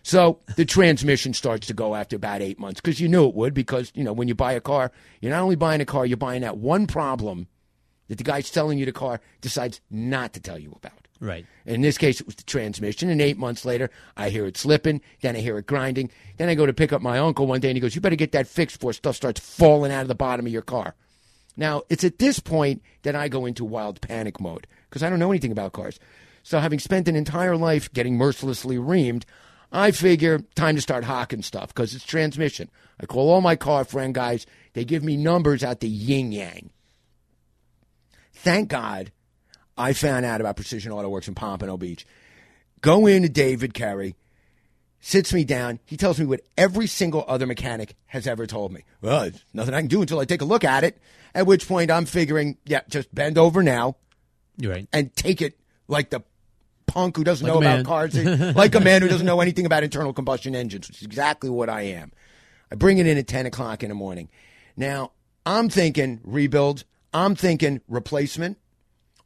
So 0.02 0.38
the 0.56 0.64
transmission 0.64 1.34
starts 1.34 1.66
to 1.66 1.74
go 1.74 1.94
after 1.94 2.16
about 2.16 2.40
eight 2.40 2.58
months 2.58 2.80
because 2.80 2.98
you 2.98 3.08
knew 3.08 3.28
it 3.28 3.34
would 3.34 3.52
because, 3.52 3.92
you 3.94 4.02
know, 4.02 4.14
when 4.14 4.28
you 4.28 4.34
buy 4.34 4.54
a 4.54 4.60
car, 4.60 4.90
you're 5.20 5.32
not 5.32 5.42
only 5.42 5.56
buying 5.56 5.82
a 5.82 5.84
car, 5.84 6.06
you're 6.06 6.16
buying 6.16 6.40
that 6.40 6.56
one 6.56 6.86
problem 6.86 7.46
that 8.08 8.16
the 8.16 8.24
guy 8.24 8.40
selling 8.40 8.78
you 8.78 8.86
the 8.86 8.92
car 8.92 9.20
decides 9.42 9.82
not 9.90 10.32
to 10.32 10.40
tell 10.40 10.58
you 10.58 10.72
about. 10.74 11.07
Right. 11.20 11.46
In 11.66 11.80
this 11.80 11.98
case, 11.98 12.20
it 12.20 12.26
was 12.26 12.36
the 12.36 12.44
transmission. 12.44 13.10
And 13.10 13.20
eight 13.20 13.38
months 13.38 13.64
later, 13.64 13.90
I 14.16 14.30
hear 14.30 14.46
it 14.46 14.56
slipping. 14.56 15.00
Then 15.20 15.34
I 15.34 15.40
hear 15.40 15.58
it 15.58 15.66
grinding. 15.66 16.10
Then 16.36 16.48
I 16.48 16.54
go 16.54 16.64
to 16.66 16.72
pick 16.72 16.92
up 16.92 17.02
my 17.02 17.18
uncle 17.18 17.46
one 17.46 17.60
day, 17.60 17.70
and 17.70 17.76
he 17.76 17.80
goes, 17.80 17.94
"You 17.94 18.00
better 18.00 18.16
get 18.16 18.32
that 18.32 18.46
fixed 18.46 18.78
before 18.78 18.92
stuff 18.92 19.16
starts 19.16 19.40
falling 19.40 19.90
out 19.92 20.02
of 20.02 20.08
the 20.08 20.14
bottom 20.14 20.46
of 20.46 20.52
your 20.52 20.62
car." 20.62 20.94
Now, 21.56 21.82
it's 21.88 22.04
at 22.04 22.18
this 22.18 22.38
point 22.38 22.82
that 23.02 23.16
I 23.16 23.28
go 23.28 23.46
into 23.46 23.64
wild 23.64 24.00
panic 24.00 24.40
mode 24.40 24.68
because 24.88 25.02
I 25.02 25.10
don't 25.10 25.18
know 25.18 25.32
anything 25.32 25.50
about 25.50 25.72
cars. 25.72 25.98
So, 26.44 26.60
having 26.60 26.78
spent 26.78 27.08
an 27.08 27.16
entire 27.16 27.56
life 27.56 27.92
getting 27.92 28.16
mercilessly 28.16 28.76
reamed, 28.76 29.24
I 29.72 29.90
figure 29.90 30.38
time 30.54 30.76
to 30.76 30.80
start 30.82 31.04
hawking 31.04 31.42
stuff 31.42 31.74
because 31.74 31.94
it's 31.94 32.04
transmission. 32.04 32.70
I 33.00 33.06
call 33.06 33.28
all 33.28 33.40
my 33.40 33.56
car 33.56 33.84
friend 33.84 34.14
guys. 34.14 34.46
They 34.72 34.84
give 34.84 35.02
me 35.02 35.16
numbers 35.16 35.64
at 35.64 35.80
the 35.80 35.88
yin 35.88 36.30
yang. 36.30 36.70
Thank 38.32 38.68
God 38.68 39.10
I 39.78 39.92
found 39.92 40.26
out 40.26 40.40
about 40.40 40.56
Precision 40.56 40.92
Auto 40.92 41.08
Works 41.08 41.28
in 41.28 41.34
Pompano 41.34 41.76
Beach. 41.76 42.04
Go 42.80 43.06
in 43.06 43.22
to 43.22 43.28
David 43.28 43.74
Carey, 43.74 44.16
sits 45.00 45.32
me 45.32 45.44
down. 45.44 45.80
He 45.84 45.96
tells 45.96 46.18
me 46.18 46.26
what 46.26 46.40
every 46.56 46.86
single 46.86 47.24
other 47.26 47.46
mechanic 47.46 47.96
has 48.06 48.26
ever 48.26 48.46
told 48.46 48.72
me. 48.72 48.84
Well, 49.00 49.30
nothing 49.54 49.74
I 49.74 49.80
can 49.80 49.88
do 49.88 50.00
until 50.00 50.20
I 50.20 50.24
take 50.24 50.42
a 50.42 50.44
look 50.44 50.64
at 50.64 50.84
it. 50.84 50.98
At 51.34 51.46
which 51.46 51.68
point 51.68 51.90
I'm 51.90 52.06
figuring, 52.06 52.56
yeah, 52.64 52.80
just 52.88 53.14
bend 53.14 53.38
over 53.38 53.62
now 53.62 53.96
right. 54.62 54.88
and 54.92 55.14
take 55.14 55.40
it 55.42 55.58
like 55.86 56.10
the 56.10 56.22
punk 56.86 57.16
who 57.16 57.24
doesn't 57.24 57.46
Like 57.46 57.54
know 57.54 57.60
about 57.60 57.84
cars, 57.84 58.14
like 58.56 58.74
a 58.74 58.80
man 58.80 59.02
who 59.02 59.08
doesn't 59.08 59.26
know 59.26 59.40
anything 59.40 59.66
about 59.66 59.84
internal 59.84 60.12
combustion 60.12 60.56
engines, 60.56 60.88
which 60.88 60.98
is 60.98 61.04
exactly 61.04 61.50
what 61.50 61.68
I 61.68 61.82
am. 61.82 62.12
I 62.72 62.74
bring 62.74 62.98
it 62.98 63.06
in 63.06 63.16
at 63.18 63.26
10 63.26 63.46
o'clock 63.46 63.82
in 63.82 63.88
the 63.90 63.94
morning. 63.94 64.28
Now, 64.76 65.12
I'm 65.46 65.68
thinking 65.68 66.20
rebuild. 66.24 66.84
I'm 67.12 67.34
thinking 67.34 67.80
replacement. 67.88 68.58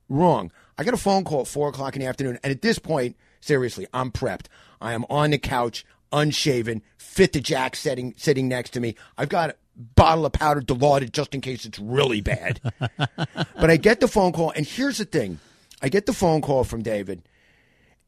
Wrong. 0.08 0.50
I 0.78 0.84
got 0.84 0.94
a 0.94 0.98
phone 0.98 1.24
call 1.24 1.42
at 1.42 1.48
4 1.48 1.68
o'clock 1.68 1.94
in 1.94 2.00
the 2.00 2.08
afternoon. 2.08 2.38
And 2.42 2.50
at 2.50 2.62
this 2.62 2.78
point, 2.78 3.16
seriously, 3.40 3.86
I'm 3.92 4.10
prepped. 4.10 4.46
I 4.80 4.92
am 4.92 5.04
on 5.08 5.30
the 5.30 5.38
couch, 5.38 5.84
unshaven, 6.12 6.82
fit 6.96 7.32
the 7.32 7.40
jack 7.40 7.76
sitting, 7.76 8.14
sitting 8.16 8.48
next 8.48 8.70
to 8.70 8.80
me. 8.80 8.94
I've 9.16 9.28
got 9.28 9.50
a 9.50 9.56
bottle 9.76 10.26
of 10.26 10.32
powder 10.32 10.60
dilaudid 10.60 11.12
just 11.12 11.34
in 11.34 11.40
case 11.40 11.64
it's 11.64 11.78
really 11.78 12.20
bad. 12.20 12.60
but 12.98 13.70
I 13.70 13.76
get 13.76 14.00
the 14.00 14.08
phone 14.08 14.32
call. 14.32 14.50
And 14.50 14.66
here's 14.66 14.98
the 14.98 15.04
thing 15.04 15.38
I 15.80 15.88
get 15.88 16.06
the 16.06 16.12
phone 16.12 16.42
call 16.42 16.64
from 16.64 16.82
David. 16.82 17.22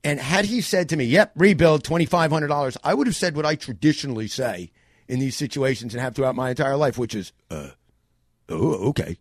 And 0.03 0.21
had 0.21 0.45
he 0.45 0.61
said 0.61 0.91
to 0.91 0.97
me, 0.97 1.05
yep, 1.05 1.33
rebuild 1.35 1.83
$2,500, 1.83 2.77
I 2.85 2.93
would 2.93 3.07
have 3.07 3.17
said 3.17 3.37
what 3.37 3.47
I 3.47 3.55
traditionally 3.55 4.29
say 4.29 4.71
in 5.09 5.19
these 5.19 5.37
situations 5.37 5.95
and 5.95 6.01
have 6.03 6.15
throughout 6.15 6.35
my 6.35 6.51
entire 6.51 6.77
life, 6.77 6.99
which 6.99 7.15
is, 7.15 7.33
uh, 7.51 7.71
oh, 8.51 8.89
okay. 8.91 9.17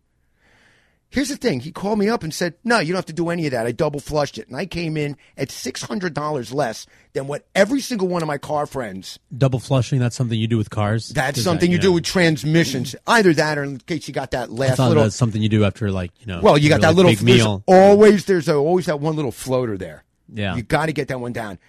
Here's 1.14 1.28
the 1.28 1.36
thing. 1.36 1.60
He 1.60 1.70
called 1.70 2.00
me 2.00 2.08
up 2.08 2.24
and 2.24 2.34
said, 2.34 2.54
no, 2.64 2.80
you 2.80 2.88
don't 2.88 2.96
have 2.96 3.06
to 3.06 3.12
do 3.12 3.28
any 3.28 3.46
of 3.46 3.52
that. 3.52 3.68
I 3.68 3.70
double 3.70 4.00
flushed 4.00 4.36
it. 4.36 4.48
And 4.48 4.56
I 4.56 4.66
came 4.66 4.96
in 4.96 5.16
at 5.36 5.46
$600 5.46 6.52
less 6.52 6.86
than 7.12 7.28
what 7.28 7.46
every 7.54 7.80
single 7.80 8.08
one 8.08 8.20
of 8.20 8.26
my 8.26 8.36
car 8.36 8.66
friends. 8.66 9.20
Double 9.38 9.60
flushing, 9.60 10.00
that's 10.00 10.16
something 10.16 10.36
you 10.36 10.48
do 10.48 10.58
with 10.58 10.70
cars? 10.70 11.10
That's 11.10 11.38
Is 11.38 11.44
something 11.44 11.70
that, 11.70 11.72
you 11.72 11.80
do 11.80 11.90
know, 11.90 11.94
with 11.94 12.04
transmissions. 12.04 12.96
Either 13.06 13.32
that 13.32 13.58
or 13.58 13.62
in 13.62 13.78
case 13.78 14.08
you 14.08 14.12
got 14.12 14.32
that 14.32 14.50
last 14.50 14.80
little. 14.80 15.04
that's 15.04 15.14
something 15.14 15.40
you 15.40 15.48
do 15.48 15.64
after, 15.64 15.92
like, 15.92 16.10
you 16.18 16.26
know. 16.26 16.40
Well, 16.42 16.58
you 16.58 16.68
got 16.68 16.80
that 16.80 16.96
little 16.96 17.12
big 17.12 17.22
meal. 17.22 17.62
Always, 17.68 18.24
there's 18.24 18.48
a, 18.48 18.56
always 18.56 18.86
that 18.86 18.98
one 18.98 19.14
little 19.14 19.30
floater 19.30 19.78
there. 19.78 20.02
Yeah. 20.32 20.56
you 20.56 20.62
got 20.62 20.86
to 20.86 20.92
get 20.92 21.06
that 21.08 21.20
one 21.20 21.32
down. 21.32 21.60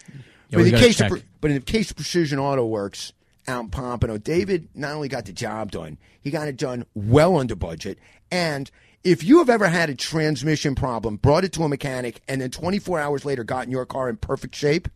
Yeah, 0.50 0.58
but, 0.58 0.62
in 0.62 0.72
the 0.72 0.80
case 0.80 1.00
of, 1.00 1.24
but 1.40 1.52
in 1.52 1.58
the 1.58 1.64
case 1.64 1.92
of 1.92 1.98
Precision 1.98 2.40
Auto 2.40 2.66
Works 2.66 3.14
out 3.48 3.66
in 3.66 3.70
Pompano, 3.70 4.18
David 4.18 4.70
not 4.74 4.94
only 4.96 5.08
got 5.08 5.26
the 5.26 5.34
job 5.34 5.70
done, 5.70 6.00
he 6.20 6.32
got 6.32 6.48
it 6.48 6.58
done 6.58 6.88
well 6.96 7.38
under 7.38 7.56
budget. 7.56 8.00
And 8.32 8.72
if 9.06 9.24
you 9.24 9.38
have 9.38 9.52
ever 9.52 9.68
had 9.68 9.92
a 9.92 9.96
transmission 9.96 10.74
problem, 10.74 11.18
brought 11.18 11.44
it 11.44 11.54
to 11.54 11.64
a 11.64 11.70
mechanic, 11.70 12.22
and 12.28 12.42
then 12.42 12.50
24 12.50 13.00
hours 13.00 13.24
later 13.24 13.44
gotten 13.44 13.72
your 13.72 13.86
car 13.86 14.10
in 14.10 14.18
perfect 14.18 14.56
shape, 14.56 14.90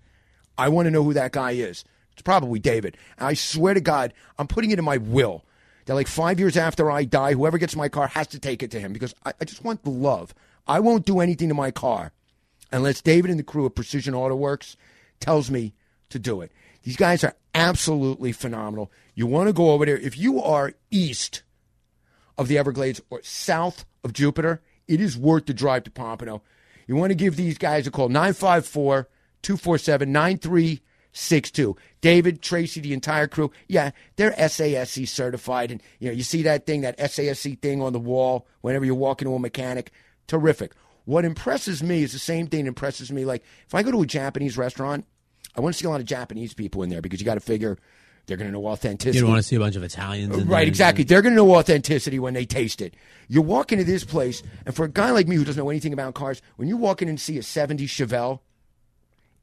I 0.57 0.67
want 0.69 0.87
to 0.87 0.91
know 0.91 1.03
who 1.03 1.13
that 1.13 1.31
guy 1.31 1.51
is. 1.51 1.85
It's 2.13 2.23
probably 2.23 2.57
David. 2.57 2.97
I 3.19 3.35
swear 3.35 3.75
to 3.75 3.79
God, 3.79 4.13
I'm 4.39 4.47
putting 4.47 4.71
it 4.71 4.79
in 4.79 4.83
my 4.83 4.97
will 4.97 5.45
that 5.85 5.93
like 5.93 6.07
five 6.07 6.39
years 6.39 6.57
after 6.57 6.89
I 6.89 7.05
die, 7.05 7.33
whoever 7.33 7.59
gets 7.59 7.75
my 7.75 7.87
car 7.87 8.07
has 8.07 8.25
to 8.27 8.39
take 8.39 8.63
it 8.63 8.71
to 8.71 8.79
him 8.79 8.93
because 8.93 9.13
I, 9.25 9.33
I 9.39 9.45
just 9.45 9.63
want 9.63 9.83
the 9.83 9.91
love. 9.91 10.33
I 10.67 10.79
won't 10.79 11.05
do 11.05 11.19
anything 11.19 11.49
to 11.49 11.55
my 11.55 11.69
car 11.69 12.11
unless 12.71 13.01
David 13.01 13.29
and 13.29 13.39
the 13.39 13.43
crew 13.43 13.67
of 13.67 13.75
Precision 13.75 14.15
Auto 14.15 14.35
Works 14.35 14.75
tells 15.19 15.51
me 15.51 15.73
to 16.09 16.17
do 16.17 16.41
it. 16.41 16.51
These 16.81 16.97
guys 16.97 17.23
are 17.23 17.35
absolutely 17.53 18.31
phenomenal. 18.31 18.91
You 19.13 19.27
want 19.27 19.49
to 19.49 19.53
go 19.53 19.69
over 19.69 19.85
there. 19.85 19.97
If 19.97 20.17
you 20.17 20.41
are 20.41 20.73
east 20.89 21.43
of 22.39 22.47
the 22.47 22.57
Everglades 22.57 23.01
or 23.11 23.19
south 23.21 23.85
of 24.03 24.13
Jupiter, 24.13 24.61
it 24.87 25.01
is 25.01 25.17
worth 25.17 25.45
the 25.45 25.53
drive 25.53 25.83
to 25.83 25.91
Pompano. 25.91 26.41
You 26.87 26.95
want 26.95 27.11
to 27.11 27.15
give 27.15 27.35
these 27.35 27.59
guys 27.59 27.85
a 27.85 27.91
call 27.91 28.09
954 28.09 29.07
247 29.43 30.11
9362. 30.11 31.75
David, 32.01 32.41
Tracy, 32.41 32.79
the 32.79 32.93
entire 32.93 33.27
crew. 33.27 33.51
Yeah, 33.67 33.91
they're 34.15 34.31
SASC 34.31 35.07
certified. 35.07 35.69
And, 35.69 35.83
you 35.99 36.07
know, 36.07 36.13
you 36.13 36.23
see 36.23 36.41
that 36.43 36.65
thing, 36.65 36.81
that 36.81 36.97
SASC 36.97 37.59
thing 37.61 37.81
on 37.81 37.93
the 37.93 37.99
wall 37.99 38.47
whenever 38.61 38.85
you 38.85 38.95
walk 38.95 39.21
into 39.21 39.35
a 39.35 39.39
mechanic. 39.39 39.91
Terrific. 40.27 40.71
What 41.05 41.25
impresses 41.25 41.83
me 41.83 42.03
is 42.03 42.13
the 42.13 42.19
same 42.19 42.47
thing 42.47 42.67
impresses 42.67 43.11
me. 43.11 43.25
Like, 43.25 43.43
if 43.67 43.75
I 43.75 43.83
go 43.83 43.91
to 43.91 44.01
a 44.01 44.07
Japanese 44.07 44.57
restaurant, 44.57 45.05
I 45.55 45.61
want 45.61 45.75
to 45.75 45.79
see 45.79 45.87
a 45.87 45.89
lot 45.89 45.99
of 45.99 46.05
Japanese 46.05 46.53
people 46.53 46.83
in 46.83 46.89
there 46.89 47.01
because 47.01 47.19
you 47.19 47.25
got 47.25 47.35
to 47.35 47.41
figure 47.41 47.77
they're 48.29 48.37
going 48.37 48.47
to 48.47 48.53
know 48.53 48.67
authenticity. 48.67 49.17
You 49.17 49.23
don't 49.23 49.31
want 49.31 49.41
to 49.41 49.47
see 49.47 49.55
a 49.57 49.59
bunch 49.59 49.75
of 49.75 49.83
Italians. 49.83 50.37
in 50.37 50.47
Right, 50.47 50.67
exactly. 50.67 51.03
They're 51.03 51.21
going 51.21 51.33
to 51.33 51.43
know 51.43 51.55
authenticity 51.55 52.19
when 52.19 52.33
they 52.33 52.45
taste 52.45 52.79
it. 52.79 52.93
You 53.27 53.41
walk 53.41 53.73
into 53.73 53.83
this 53.83 54.05
place, 54.05 54.41
and 54.65 54.73
for 54.73 54.85
a 54.85 54.89
guy 54.89 55.11
like 55.11 55.27
me 55.27 55.35
who 55.35 55.43
doesn't 55.43 55.61
know 55.61 55.69
anything 55.69 55.91
about 55.91 56.13
cars, 56.13 56.41
when 56.55 56.67
you 56.67 56.77
walk 56.77 57.01
in 57.01 57.09
and 57.09 57.19
see 57.19 57.37
a 57.37 57.43
70 57.43 57.85
Chevelle 57.87 58.39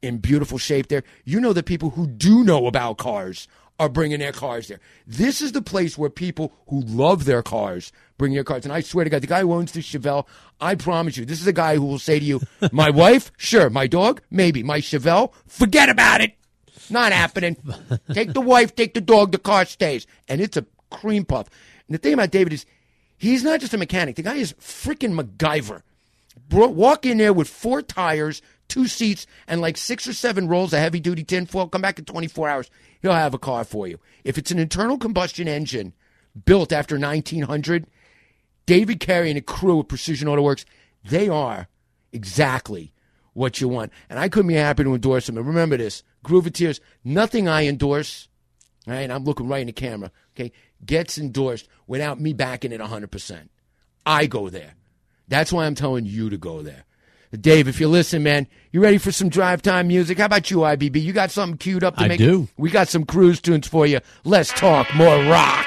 in 0.01 0.17
beautiful 0.17 0.57
shape 0.57 0.87
there, 0.87 1.03
you 1.25 1.39
know 1.39 1.53
that 1.53 1.65
people 1.65 1.91
who 1.91 2.07
do 2.07 2.43
know 2.43 2.65
about 2.65 2.97
cars 2.97 3.47
are 3.79 3.89
bringing 3.89 4.19
their 4.19 4.31
cars 4.31 4.67
there. 4.67 4.79
This 5.05 5.41
is 5.41 5.51
the 5.51 5.61
place 5.61 5.97
where 5.97 6.09
people 6.09 6.53
who 6.67 6.81
love 6.81 7.25
their 7.25 7.43
cars 7.43 7.91
bring 8.17 8.33
their 8.33 8.43
cars. 8.43 8.63
And 8.63 8.73
I 8.73 8.81
swear 8.81 9.03
to 9.03 9.09
God, 9.09 9.21
the 9.21 9.27
guy 9.27 9.41
who 9.41 9.53
owns 9.53 9.73
this 9.73 9.85
Chevelle, 9.85 10.25
I 10.59 10.75
promise 10.75 11.17
you, 11.17 11.25
this 11.25 11.41
is 11.41 11.47
a 11.47 11.53
guy 11.53 11.75
who 11.75 11.85
will 11.85 11.99
say 11.99 12.19
to 12.19 12.25
you, 12.25 12.41
my 12.71 12.89
wife, 12.89 13.31
sure. 13.37 13.69
My 13.69 13.85
dog, 13.85 14.21
maybe. 14.31 14.63
My 14.63 14.79
Chevelle, 14.79 15.33
forget 15.45 15.89
about 15.89 16.21
it. 16.21 16.33
Not 16.89 17.11
happening. 17.11 17.57
take 18.13 18.33
the 18.33 18.41
wife, 18.41 18.75
take 18.75 18.93
the 18.93 19.01
dog, 19.01 19.31
the 19.31 19.37
car 19.37 19.65
stays. 19.65 20.07
And 20.27 20.41
it's 20.41 20.57
a 20.57 20.65
cream 20.89 21.25
puff. 21.25 21.49
And 21.87 21.95
the 21.95 21.99
thing 21.99 22.13
about 22.13 22.31
David 22.31 22.53
is, 22.53 22.65
he's 23.17 23.43
not 23.43 23.59
just 23.59 23.73
a 23.73 23.77
mechanic. 23.77 24.15
The 24.15 24.23
guy 24.23 24.35
is 24.35 24.53
freaking 24.53 25.19
MacGyver. 25.19 25.81
Bro, 26.49 26.67
walk 26.69 27.05
in 27.05 27.17
there 27.17 27.33
with 27.33 27.49
four 27.49 27.81
tires, 27.81 28.41
two 28.67 28.87
seats, 28.87 29.27
and 29.47 29.59
like 29.59 29.77
six 29.77 30.07
or 30.07 30.13
seven 30.13 30.47
rolls 30.47 30.73
of 30.73 30.79
heavy 30.79 30.99
duty 30.99 31.23
tinfoil. 31.23 31.67
Come 31.67 31.81
back 31.81 31.99
in 31.99 32.05
24 32.05 32.49
hours. 32.49 32.69
He'll 33.01 33.11
have 33.11 33.33
a 33.33 33.39
car 33.39 33.63
for 33.63 33.87
you. 33.87 33.99
If 34.23 34.37
it's 34.37 34.51
an 34.51 34.59
internal 34.59 34.97
combustion 34.97 35.47
engine 35.47 35.93
built 36.45 36.71
after 36.71 36.97
1900, 36.97 37.87
David 38.65 38.99
Carey 38.99 39.29
and 39.29 39.37
a 39.37 39.41
crew 39.41 39.79
of 39.79 39.87
Precision 39.87 40.27
Auto 40.27 40.41
Works, 40.41 40.65
they 41.03 41.29
are 41.29 41.67
exactly 42.11 42.93
what 43.33 43.61
you 43.61 43.67
want. 43.67 43.91
And 44.09 44.19
I 44.19 44.29
couldn't 44.29 44.47
be 44.49 44.55
happy 44.55 44.83
to 44.83 44.93
endorse 44.93 45.27
them. 45.27 45.37
And 45.37 45.47
remember 45.47 45.77
this 45.77 46.03
Grooveteers, 46.25 46.79
nothing 47.03 47.47
I 47.47 47.67
endorse, 47.67 48.27
all 48.87 48.93
right, 48.93 49.09
I'm 49.09 49.23
looking 49.23 49.47
right 49.47 49.61
in 49.61 49.67
the 49.67 49.73
camera, 49.73 50.11
okay, 50.35 50.51
gets 50.85 51.17
endorsed 51.17 51.67
without 51.87 52.19
me 52.19 52.33
backing 52.33 52.71
it 52.71 52.81
100%. 52.81 53.49
I 54.05 54.25
go 54.25 54.49
there. 54.49 54.73
That's 55.27 55.51
why 55.51 55.65
I'm 55.65 55.75
telling 55.75 56.05
you 56.05 56.29
to 56.29 56.37
go 56.37 56.61
there. 56.61 56.85
Dave, 57.31 57.67
if 57.67 57.81
you 57.81 57.89
listen, 57.89 58.23
man, 58.23 58.47
you 58.71 58.81
ready 58.81 58.97
for 58.97 59.11
some 59.11 59.27
drive 59.27 59.61
time 59.61 59.87
music? 59.89 60.17
How 60.17 60.25
about 60.25 60.49
you, 60.49 60.59
IBB? 60.59 61.01
You 61.01 61.11
got 61.11 61.29
something 61.29 61.57
queued 61.57 61.83
up 61.83 61.97
to 61.97 62.03
I 62.03 62.07
make 62.07 62.19
do. 62.19 62.47
We 62.57 62.69
got 62.69 62.87
some 62.87 63.05
cruise 63.05 63.41
tunes 63.41 63.67
for 63.67 63.85
you. 63.85 63.99
Let's 64.23 64.49
talk 64.53 64.93
more 64.95 65.23
rock. 65.25 65.65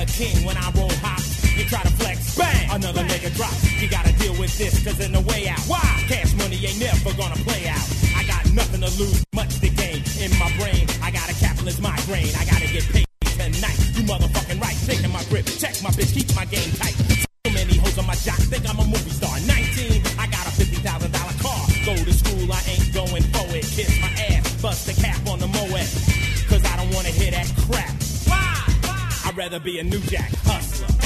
A 0.00 0.06
king 0.06 0.44
when 0.44 0.56
I 0.56 0.70
roll 0.72 0.90
hop. 1.04 1.20
You 1.56 1.64
try 1.68 1.82
to 1.82 1.92
flex, 2.00 2.36
bang, 2.36 2.70
another 2.72 3.04
nigga 3.04 3.34
drop. 3.36 3.52
You 3.80 3.88
gotta 3.88 4.12
deal 4.16 4.32
with 4.40 4.56
this, 4.56 4.82
cause 4.82 4.98
in 5.00 5.12
the 5.12 5.20
way 5.20 5.48
out. 5.48 5.60
Why? 5.68 5.84
Cash 6.08 6.32
money 6.34 6.56
ain't 6.56 6.80
never 6.80 7.12
gonna 7.16 7.36
play 7.44 7.68
out. 7.68 7.84
I 8.16 8.24
got 8.24 8.48
nothing 8.54 8.80
to 8.80 8.90
lose, 8.96 9.22
much 9.34 9.60
to 9.60 9.68
gain. 9.68 10.02
In 10.20 10.32
my 10.38 10.50
brain, 10.56 10.88
I 11.02 11.10
got 11.10 11.28
a 11.28 11.34
capitalist 11.34 11.80
migraine. 11.82 12.32
I 12.34 12.44
gotta 12.48 12.68
get 12.72 12.84
paid 12.88 13.06
tonight. 13.36 13.78
You 13.92 14.02
motherfucking 14.08 14.60
right, 14.60 14.76
taking 14.86 15.12
my 15.12 15.22
grip. 15.24 15.44
Check 15.46 15.76
my 15.82 15.90
bitch, 15.90 16.14
keep 16.14 16.34
my 16.34 16.46
game 16.46 16.72
tight. 16.80 17.19
rather 29.50 29.64
be 29.64 29.80
a 29.80 29.82
new 29.82 29.98
jack 30.02 30.30
hustler. 30.44 30.99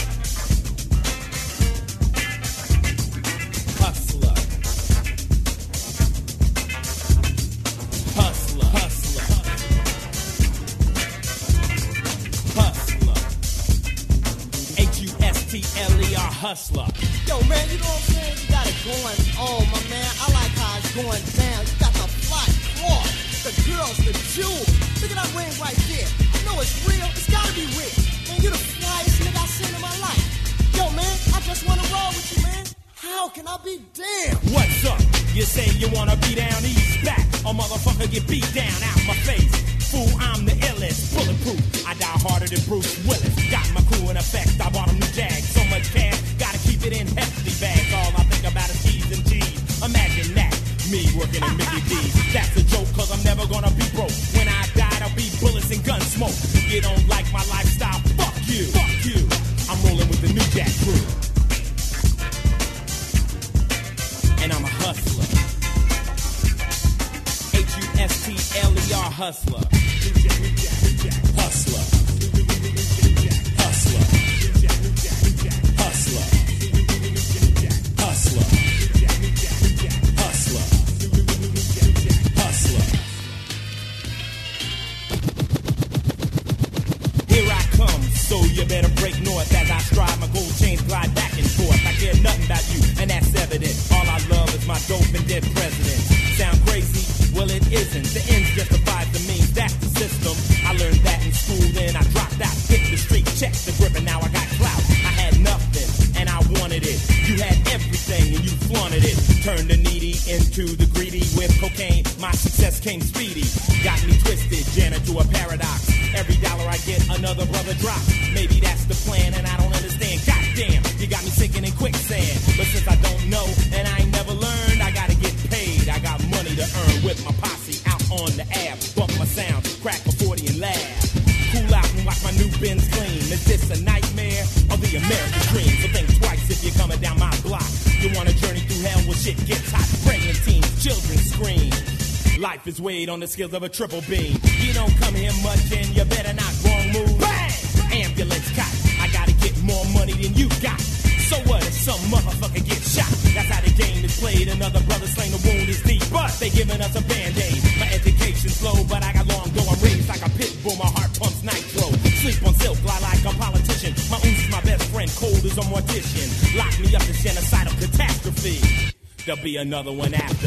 skills 143.34 143.52
of 143.52 143.64
a 143.64 143.68
triple 143.68 143.98
B. 144.06 144.38
You 144.62 144.72
don't 144.78 144.94
come 145.02 145.12
here 145.12 145.34
much, 145.42 145.58
then 145.66 145.90
you 145.90 146.06
better 146.06 146.30
not 146.38 146.54
wrong 146.62 146.86
move. 146.94 147.18
Bang! 147.18 148.06
Ambulance 148.06 148.46
cop, 148.54 148.70
I 149.02 149.10
gotta 149.10 149.34
get 149.42 149.58
more 149.66 149.82
money 149.90 150.14
than 150.14 150.38
you 150.38 150.46
got. 150.62 150.78
So 151.26 151.34
what 151.50 151.58
if 151.66 151.74
some 151.74 151.98
motherfucker 152.14 152.62
gets 152.62 152.94
shot? 152.94 153.10
That's 153.34 153.50
how 153.50 153.58
the 153.58 153.74
game 153.74 154.06
is 154.06 154.14
played. 154.22 154.46
Another 154.46 154.78
brother 154.86 155.10
slain, 155.10 155.34
the 155.34 155.42
wound 155.42 155.66
is 155.66 155.82
deep, 155.82 156.06
but 156.14 156.30
they 156.38 156.46
giving 156.50 156.78
us 156.78 156.94
a 156.94 157.02
band-aid. 157.02 157.58
My 157.82 157.90
education's 157.90 158.54
slow, 158.54 158.78
but 158.86 159.02
I 159.02 159.10
got 159.10 159.26
long 159.26 159.50
though. 159.50 159.66
I'm 159.66 159.82
raised 159.82 160.06
like 160.06 160.22
a 160.22 160.30
pit 160.38 160.54
bull, 160.62 160.78
my 160.78 160.86
heart 160.94 161.10
pumps 161.18 161.42
nitro. 161.42 161.90
Sleep 162.22 162.38
on 162.46 162.54
silk, 162.62 162.78
lie 162.86 163.02
like 163.02 163.18
a 163.26 163.34
politician. 163.34 163.98
My 164.14 164.18
ooze 164.22 164.46
is 164.46 164.50
my 164.54 164.62
best 164.62 164.86
friend, 164.94 165.10
cold 165.18 165.42
as 165.42 165.58
a 165.58 165.66
mortician. 165.66 166.30
Lock 166.54 166.70
me 166.78 166.94
up, 166.94 167.02
in 167.02 167.18
genocidal 167.18 167.74
catastrophe. 167.82 168.94
There'll 169.26 169.42
be 169.42 169.56
another 169.56 169.90
one 169.90 170.14
after. 170.14 170.43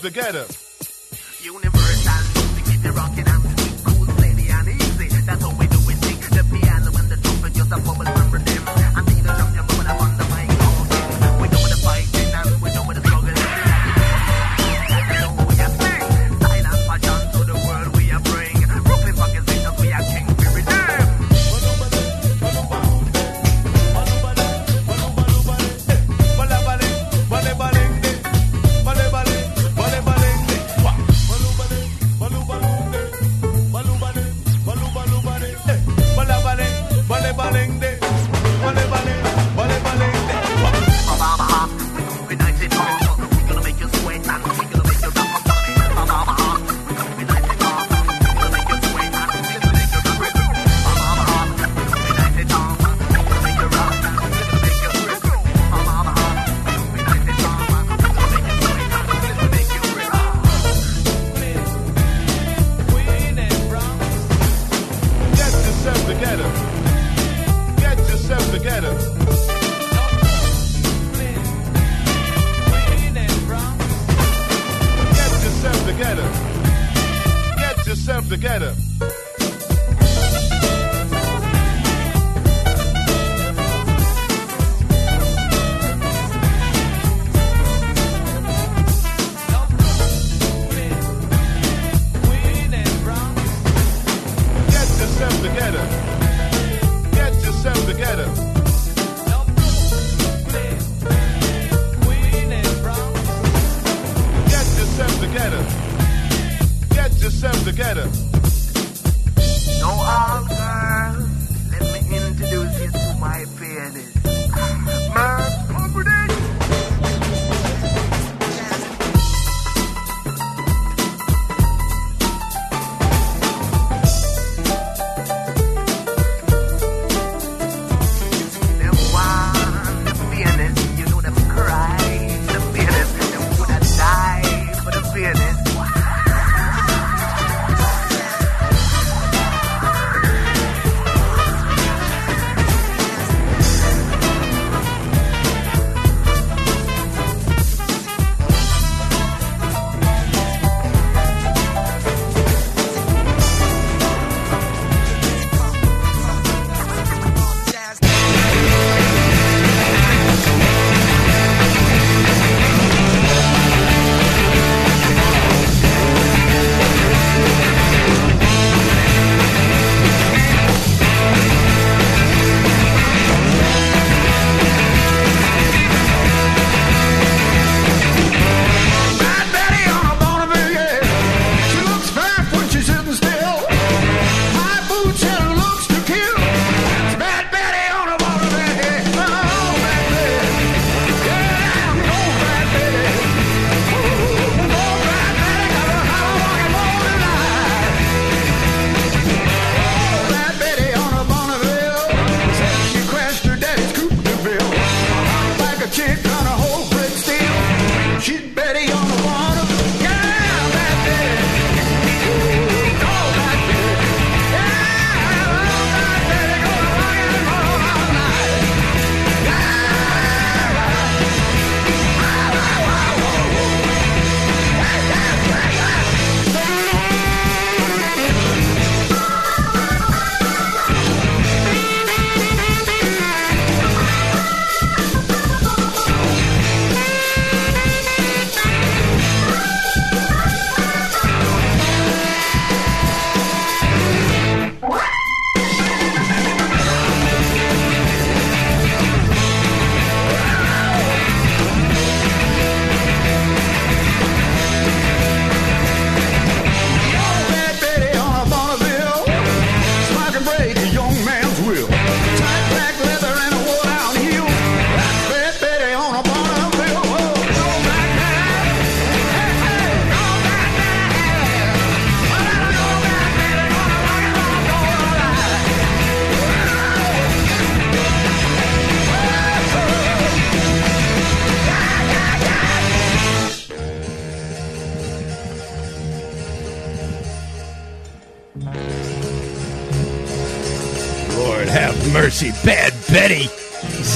Together. 0.00 0.46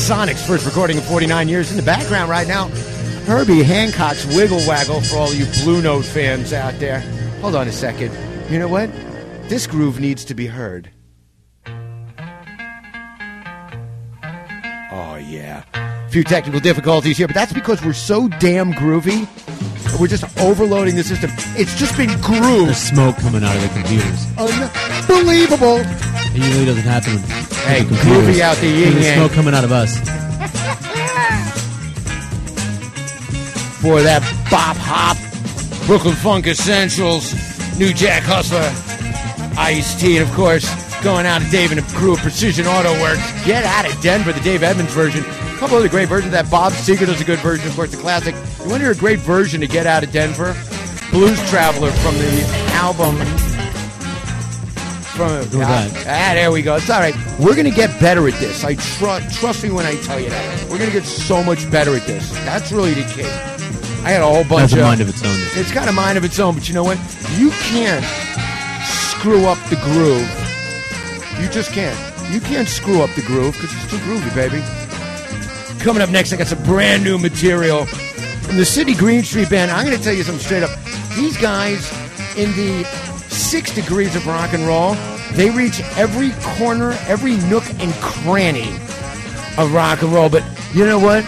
Sonic's 0.05 0.47
first 0.47 0.67
recording 0.67 0.99
in 0.99 1.03
49 1.03 1.49
years 1.49 1.71
in 1.71 1.79
the 1.79 1.83
background 1.83 2.29
right 2.29 2.47
now. 2.47 2.69
Herbie 3.25 3.63
Hancock's 3.63 4.27
Wiggle 4.37 4.61
Waggle 4.69 5.01
for 5.01 5.17
all 5.17 5.33
you 5.33 5.47
Blue 5.63 5.81
Note 5.81 6.05
fans 6.05 6.53
out 6.53 6.79
there. 6.79 7.01
Hold 7.41 7.55
on 7.55 7.67
a 7.69 7.73
second. 7.73 8.13
You 8.53 8.59
know 8.59 8.69
what? 8.69 8.93
This 9.49 9.67
groove 9.67 10.01
needs 10.01 10.23
to 10.27 10.35
be 10.35 10.47
heard. 10.47 10.91
Oh, 14.93 15.17
yeah. 15.17 15.65
A 15.73 16.09
few 16.11 16.23
technical 16.23 16.61
difficulties 16.61 17.17
here, 17.17 17.27
but 17.27 17.35
that's 17.35 17.55
because 17.55 17.83
we're 17.83 17.95
so 17.95 18.29
damn 18.29 18.75
groovy. 18.75 19.27
We're 19.99 20.09
just 20.09 20.25
overloading 20.39 20.97
the 20.97 21.03
system. 21.03 21.31
It's 21.57 21.79
just 21.79 21.97
been 21.97 22.11
grooved. 22.21 22.67
There's 22.67 22.77
smoke 22.77 23.17
coming 23.17 23.43
out 23.43 23.57
of 23.57 23.63
the 23.63 23.69
computers. 23.69 24.27
Unbelievable. 25.09 25.79
It 25.79 26.45
usually 26.45 26.67
doesn't 26.67 26.83
happen. 26.83 27.44
Hey, 27.67 27.85
groovy 27.85 28.41
out 28.41 28.57
the 28.59 28.69
yin 28.69 29.03
yang. 29.03 29.17
smoke 29.17 29.33
coming 29.33 29.55
out 29.55 29.65
of 29.65 29.73
us. 29.73 29.99
for 33.85 34.01
that 34.01 34.23
bop 34.51 34.79
hop, 34.79 35.19
Brooklyn 35.87 36.15
Funk 36.15 36.47
Essentials, 36.47 37.35
New 37.79 37.93
Jack 37.93 38.23
Hustler, 38.23 38.73
Ice 39.59 40.01
T, 40.01 40.17
and 40.17 40.27
of 40.27 40.35
course, 40.35 40.65
going 41.05 41.27
out 41.27 41.43
to 41.43 41.51
Dave 41.51 41.71
and 41.71 41.81
the 41.81 41.95
crew 41.95 42.15
of 42.15 42.19
Precision 42.21 42.67
Auto 42.67 42.99
Works. 43.03 43.21
Get 43.45 43.63
out 43.65 43.85
of 43.85 44.01
Denver, 44.01 44.33
the 44.33 44.41
Dave 44.41 44.63
Edmunds 44.63 44.95
version. 44.95 45.23
A 45.23 45.57
couple 45.59 45.77
other 45.77 45.91
great 45.91 46.09
versions. 46.09 46.33
That 46.33 46.51
Bob 46.51 46.73
Seger 46.73 47.05
does 47.07 47.21
a 47.21 47.25
good 47.25 47.41
version, 47.41 47.69
of 47.69 47.77
course, 47.77 47.91
the 47.91 47.99
classic. 47.99 48.35
You 48.65 48.71
want 48.71 48.81
to 48.81 48.87
hear 48.87 48.93
a 48.93 48.97
great 48.97 49.19
version 49.19 49.61
to 49.61 49.67
Get 49.67 49.87
Out 49.87 50.03
of 50.03 50.11
Denver? 50.11 50.57
Blues 51.11 51.39
Traveler 51.51 51.91
from 51.93 52.17
the 52.17 52.43
album. 52.73 53.17
Was 55.19 55.49
ah, 55.55 55.89
ah, 56.07 56.33
there 56.35 56.51
we 56.51 56.63
go. 56.63 56.75
It's 56.77 56.91
all 56.91 57.01
right. 57.01 57.15
We're 57.39 57.55
gonna 57.55 57.71
get 57.71 57.99
better 58.01 58.27
at 58.27 58.35
this. 58.35 58.65
I 58.65 58.75
tru- 58.75 59.21
trust 59.31 59.63
me 59.63 59.71
when 59.71 59.87
I 59.87 59.95
tell 60.03 60.19
you 60.19 60.29
that. 60.31 60.71
We're 60.71 60.79
gonna 60.79 60.91
get 60.91 61.05
so 61.05 61.43
much 61.43 61.71
better 61.71 61.95
at 61.95 62.07
this. 62.07 62.31
That's 62.45 62.73
really 62.73 62.95
the 62.95 63.05
key. 63.13 63.23
I 64.05 64.11
had 64.11 64.23
a 64.23 64.27
whole 64.27 64.45
bunch 64.45 64.73
of 64.73 64.81
mind 64.81 65.01
of 65.01 65.09
its 65.09 65.25
own. 65.25 65.37
It's 65.61 65.73
got 65.73 65.89
a 65.89 65.93
mind 65.93 66.19
of 66.19 66.25
its 66.25 66.39
own, 66.39 66.55
but 66.55 66.69
you 66.69 66.75
know 66.75 66.85
what? 66.85 66.99
You 67.39 67.51
can't 67.73 68.05
screw 68.85 69.47
up 69.47 69.59
the 69.71 69.77
groove. 69.77 70.29
You 71.41 71.49
just 71.49 71.73
can't. 71.73 71.99
You 72.33 72.41
can't 72.41 72.69
screw 72.69 73.03
up 73.03 73.11
the 73.15 73.23
groove 73.23 73.55
because 73.55 73.73
it's 73.75 73.91
too 73.91 73.99
groovy, 73.99 74.35
baby. 74.35 74.63
Coming 75.83 76.03
up 76.03 76.11
next, 76.11 76.33
I 76.33 76.37
got 76.37 76.49
some 76.49 76.63
brand 76.65 77.05
new 77.05 77.19
material 77.19 77.87
from 77.87 78.57
the 78.57 78.65
City 78.65 78.95
Green 78.95 79.23
Street 79.23 79.49
Band. 79.51 79.71
I'm 79.71 79.87
going 79.87 79.97
to 79.97 80.03
tell 80.03 80.15
you 80.15 80.23
something 80.23 80.45
straight 80.45 80.63
up. 80.63 80.71
These 81.17 81.37
guys, 81.37 81.91
in 82.37 82.51
the 82.57 82.85
six 83.55 83.73
degrees 83.73 84.17
of 84.17 84.27
rock 84.27 84.53
and 84.53 84.67
roll, 84.67 84.95
they 85.35 85.49
reach 85.49 85.81
every 85.97 86.33
corner, 86.57 86.91
every 87.07 87.37
nook 87.49 87.63
and 87.79 87.93
cranny 88.03 88.69
of 89.57 89.73
rock 89.73 90.03
and 90.03 90.13
roll. 90.13 90.29
But 90.29 90.43
you 90.75 90.85
know 90.85 90.99
what? 90.99 91.25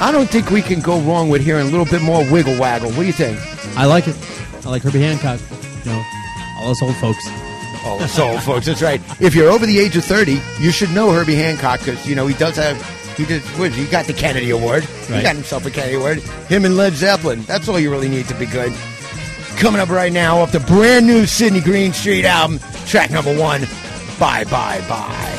I 0.00 0.12
don't 0.12 0.30
think 0.30 0.52
we 0.52 0.62
can 0.62 0.78
go 0.78 1.00
wrong 1.00 1.28
with 1.28 1.42
hearing 1.42 1.66
a 1.66 1.70
little 1.70 1.84
bit 1.84 2.02
more 2.02 2.24
wiggle 2.30 2.56
waggle. 2.56 2.90
What 2.90 3.00
do 3.00 3.06
you 3.06 3.12
think? 3.12 3.36
I 3.76 3.84
like 3.84 4.06
it. 4.06 4.14
I 4.64 4.68
like 4.68 4.82
Herbie 4.82 5.00
Hancock. 5.00 5.40
You 5.84 5.90
know, 5.90 6.04
all 6.60 6.70
us 6.70 6.80
old 6.82 6.94
folks. 6.98 7.24
Oh, 7.88 7.98
old 8.20 8.42
folks, 8.44 8.66
that's 8.66 8.80
right. 8.80 9.00
If 9.20 9.34
you're 9.34 9.50
over 9.50 9.66
the 9.66 9.80
age 9.80 9.96
of 9.96 10.04
30, 10.04 10.40
you 10.60 10.70
should 10.70 10.92
know 10.92 11.10
Herbie 11.10 11.34
Hancock 11.34 11.80
because, 11.80 12.06
you 12.06 12.14
know, 12.14 12.28
he 12.28 12.36
does 12.36 12.54
have, 12.54 12.80
he 13.16 13.24
did, 13.24 13.42
what, 13.58 13.72
he 13.72 13.86
got 13.86 14.06
the 14.06 14.12
Kennedy 14.12 14.50
Award. 14.50 14.84
He 14.84 15.20
got 15.20 15.34
himself 15.34 15.66
a 15.66 15.70
Kennedy 15.72 15.96
Award. 15.96 16.18
Him 16.48 16.64
and 16.64 16.76
Led 16.76 16.92
Zeppelin. 16.92 17.42
That's 17.42 17.68
all 17.68 17.80
you 17.80 17.90
really 17.90 18.08
need 18.08 18.26
to 18.28 18.34
be 18.34 18.46
good. 18.46 18.72
Coming 19.58 19.80
up 19.80 19.88
right 19.88 20.12
now 20.12 20.38
off 20.38 20.52
the 20.52 20.60
brand 20.60 21.06
new 21.06 21.26
Sydney 21.26 21.60
Green 21.60 21.92
Street 21.92 22.24
album, 22.24 22.60
track 22.86 23.10
number 23.10 23.34
one, 23.36 23.62
Bye 24.18 24.44
Bye 24.44 24.84
Bye. 24.88 25.35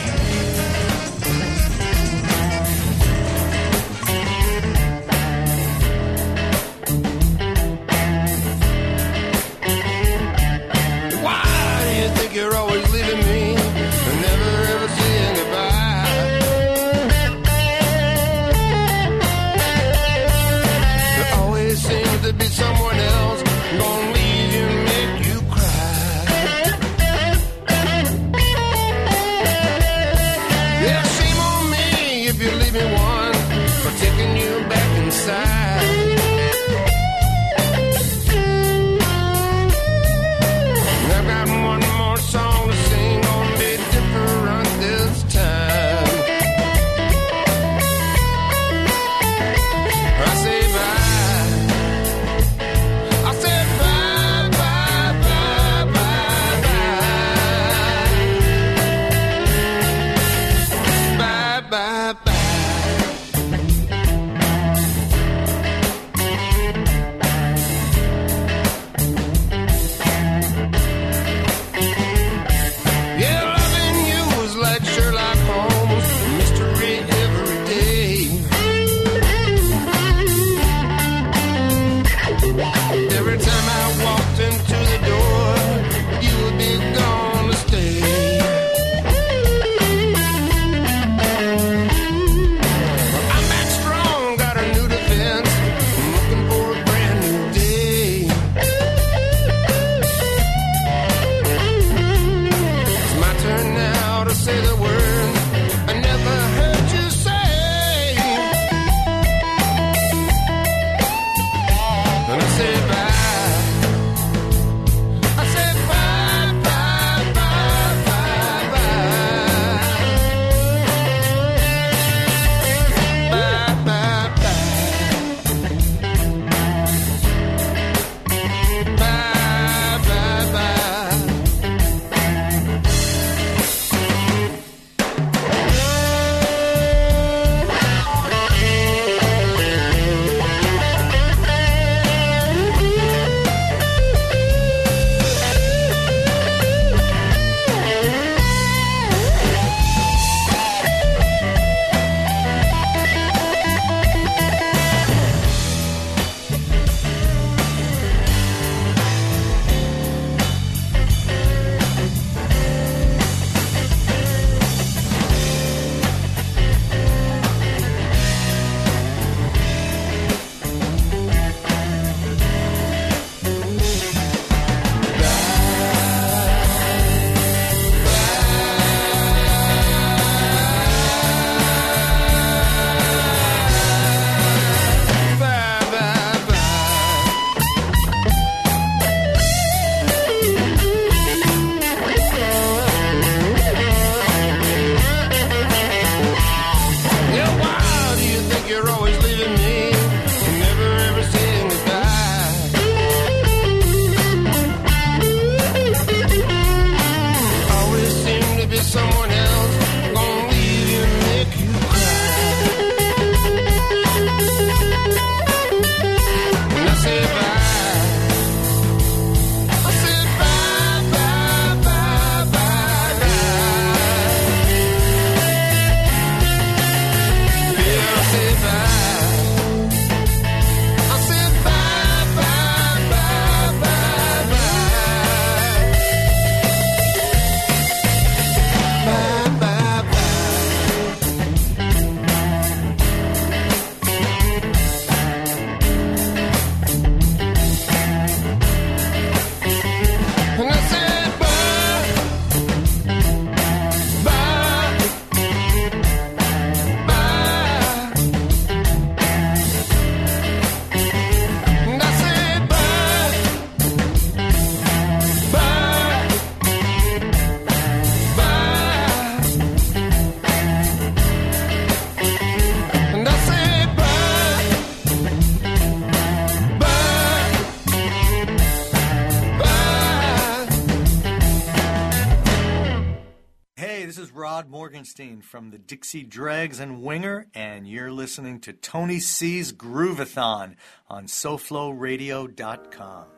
From 285.17 285.71
the 285.71 285.79
Dixie 285.79 286.21
Dregs 286.21 286.79
and 286.79 287.01
Winger, 287.01 287.47
and 287.55 287.87
you're 287.87 288.11
listening 288.11 288.59
to 288.59 288.71
Tony 288.71 289.19
C's 289.19 289.73
Groovathon 289.73 290.75
on 291.09 291.25
SoFloRadio.com. 291.25 293.36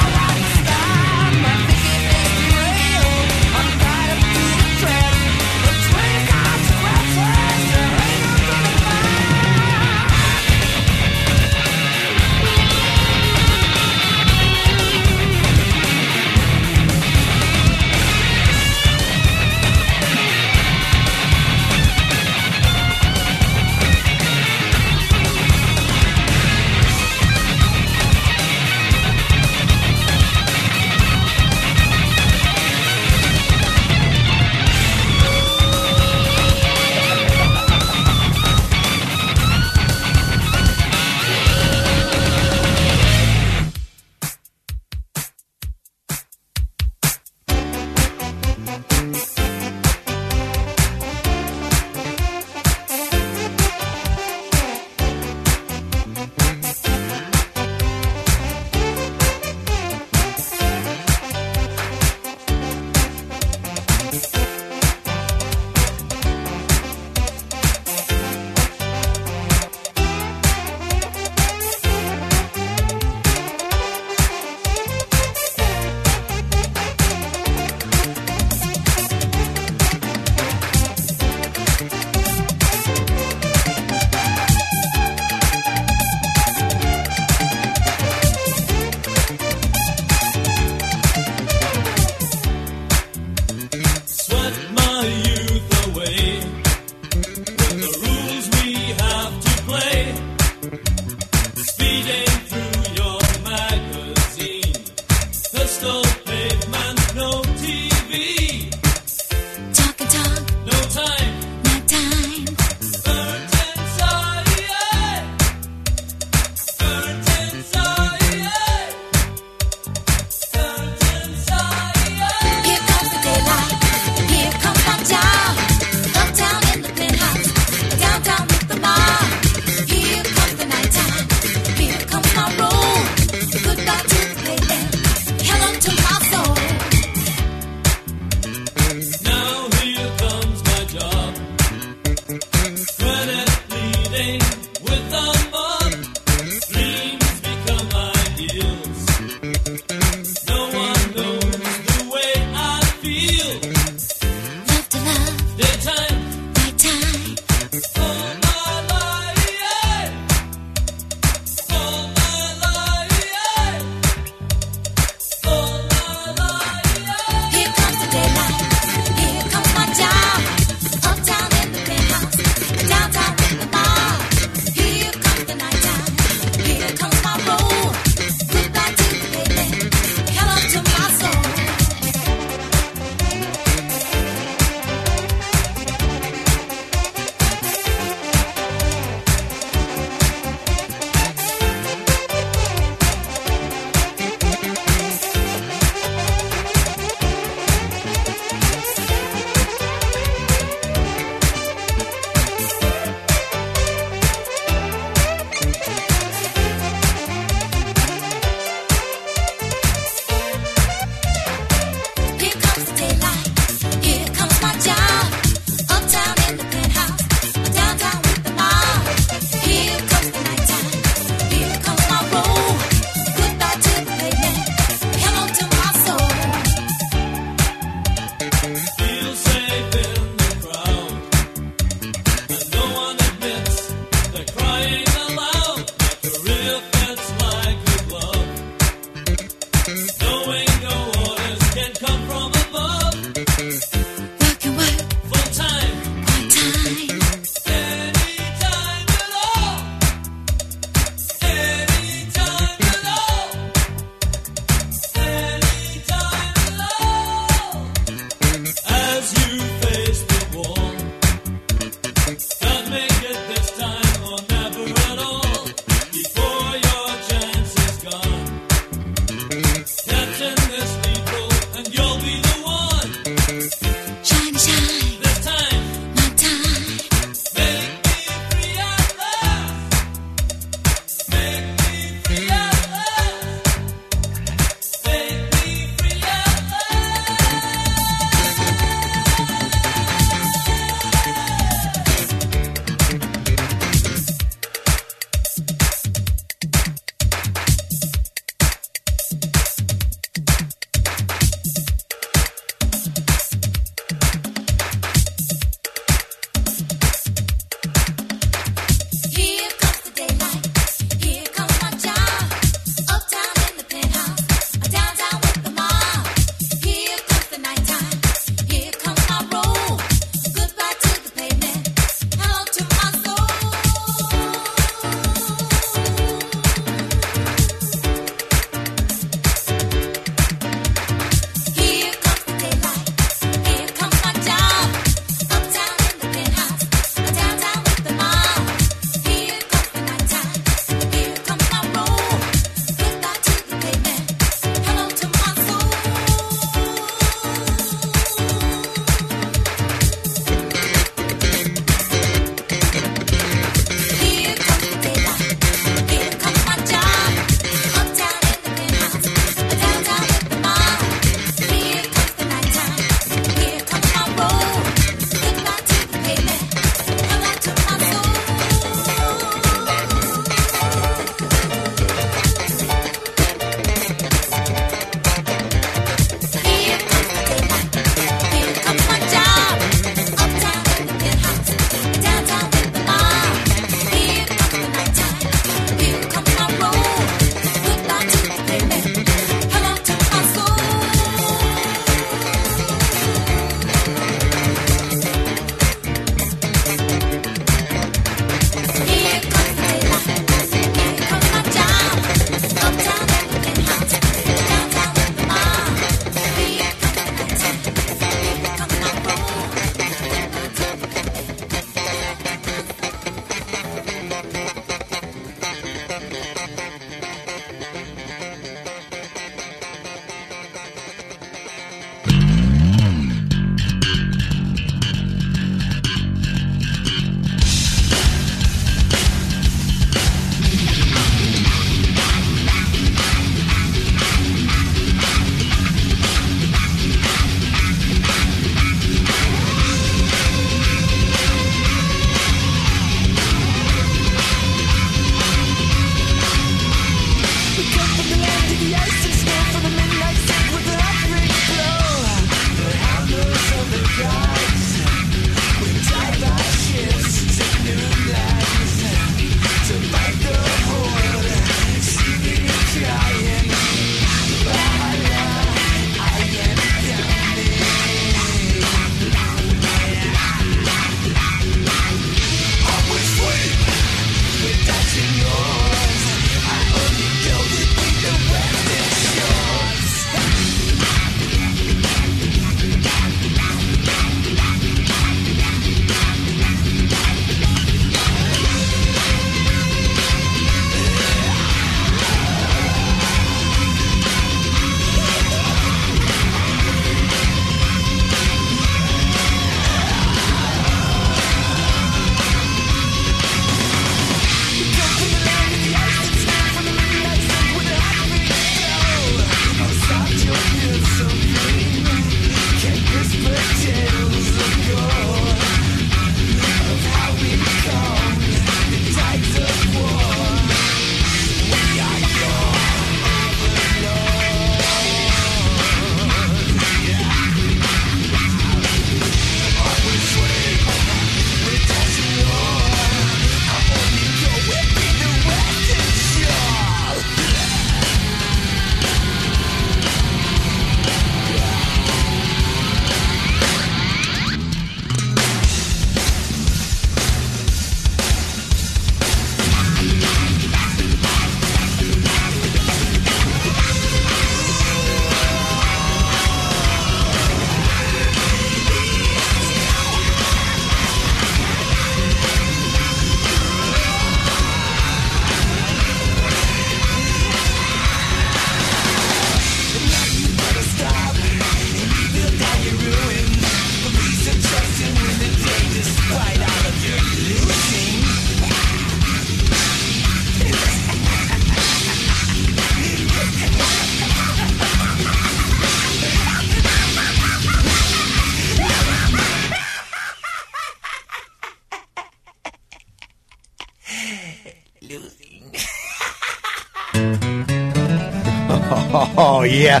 yeah. 599.70 600.00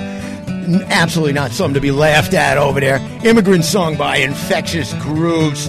Absolutely 0.88 1.32
not 1.32 1.52
something 1.52 1.74
to 1.74 1.80
be 1.80 1.90
laughed 1.90 2.34
at 2.34 2.58
over 2.58 2.80
there. 2.80 2.96
Immigrant 3.24 3.64
song 3.64 3.96
by 3.96 4.16
Infectious 4.16 4.92
Grooves. 4.94 5.68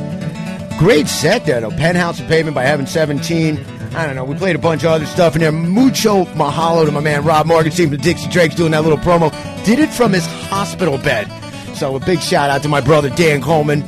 Great 0.78 1.08
set 1.08 1.46
there, 1.46 1.62
though. 1.62 1.72
Penthouse 1.72 2.20
and 2.20 2.28
Pavement 2.28 2.56
by 2.56 2.64
Heaven 2.64 2.88
17. 2.88 3.58
I 3.96 4.06
don't 4.06 4.16
know. 4.16 4.26
We 4.26 4.36
played 4.36 4.56
a 4.56 4.60
bunch 4.60 4.84
of 4.84 4.92
other 4.92 5.06
stuff 5.06 5.36
in 5.36 5.42
there. 5.42 5.52
Mucho 5.52 6.26
mahalo 6.26 6.86
to 6.86 6.92
my 6.92 7.00
man 7.00 7.24
Rob 7.24 7.48
Morgan. 7.48 7.72
Morgenstein 7.72 7.90
from 7.90 7.98
Dixie 7.98 8.30
Dregs 8.30 8.56
doing 8.56 8.72
that 8.72 8.84
little 8.84 8.98
promo. 8.98 9.32
Did 9.66 9.80
it 9.80 9.90
from 9.90 10.14
his 10.14 10.26
hospital 10.26 10.98
bed. 10.98 11.28
So 11.76 11.96
a 11.96 12.00
big 12.00 12.22
shout 12.22 12.50
out 12.50 12.62
to 12.64 12.70
my 12.70 12.82
brother 12.82 13.10
Dan 13.10 13.42
Coleman 13.42 13.84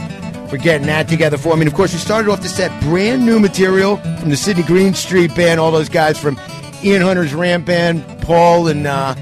for 0.48 0.58
getting 0.58 0.88
that 0.88 1.08
together 1.08 1.38
for 1.38 1.56
me. 1.56 1.62
And 1.62 1.68
of 1.68 1.76
course, 1.76 1.94
we 1.94 2.00
started 2.00 2.30
off 2.32 2.42
the 2.42 2.50
set 2.50 2.72
brand 2.82 3.26
new 3.26 3.40
material 3.40 3.98
from 3.98 4.30
the 4.30 4.38
Sydney 4.38 4.64
Green 4.64 4.94
Street 4.94 5.36
Band, 5.36 5.60
all 5.60 5.72
those 5.72 5.90
guys 5.90 6.20
from 6.20 6.40
Ian 6.84 7.02
Hunter's 7.02 7.34
Rant 7.34 7.66
Band, 7.66 8.04
Paul 8.22 8.68
and 8.68 8.88
uh, 8.88 9.16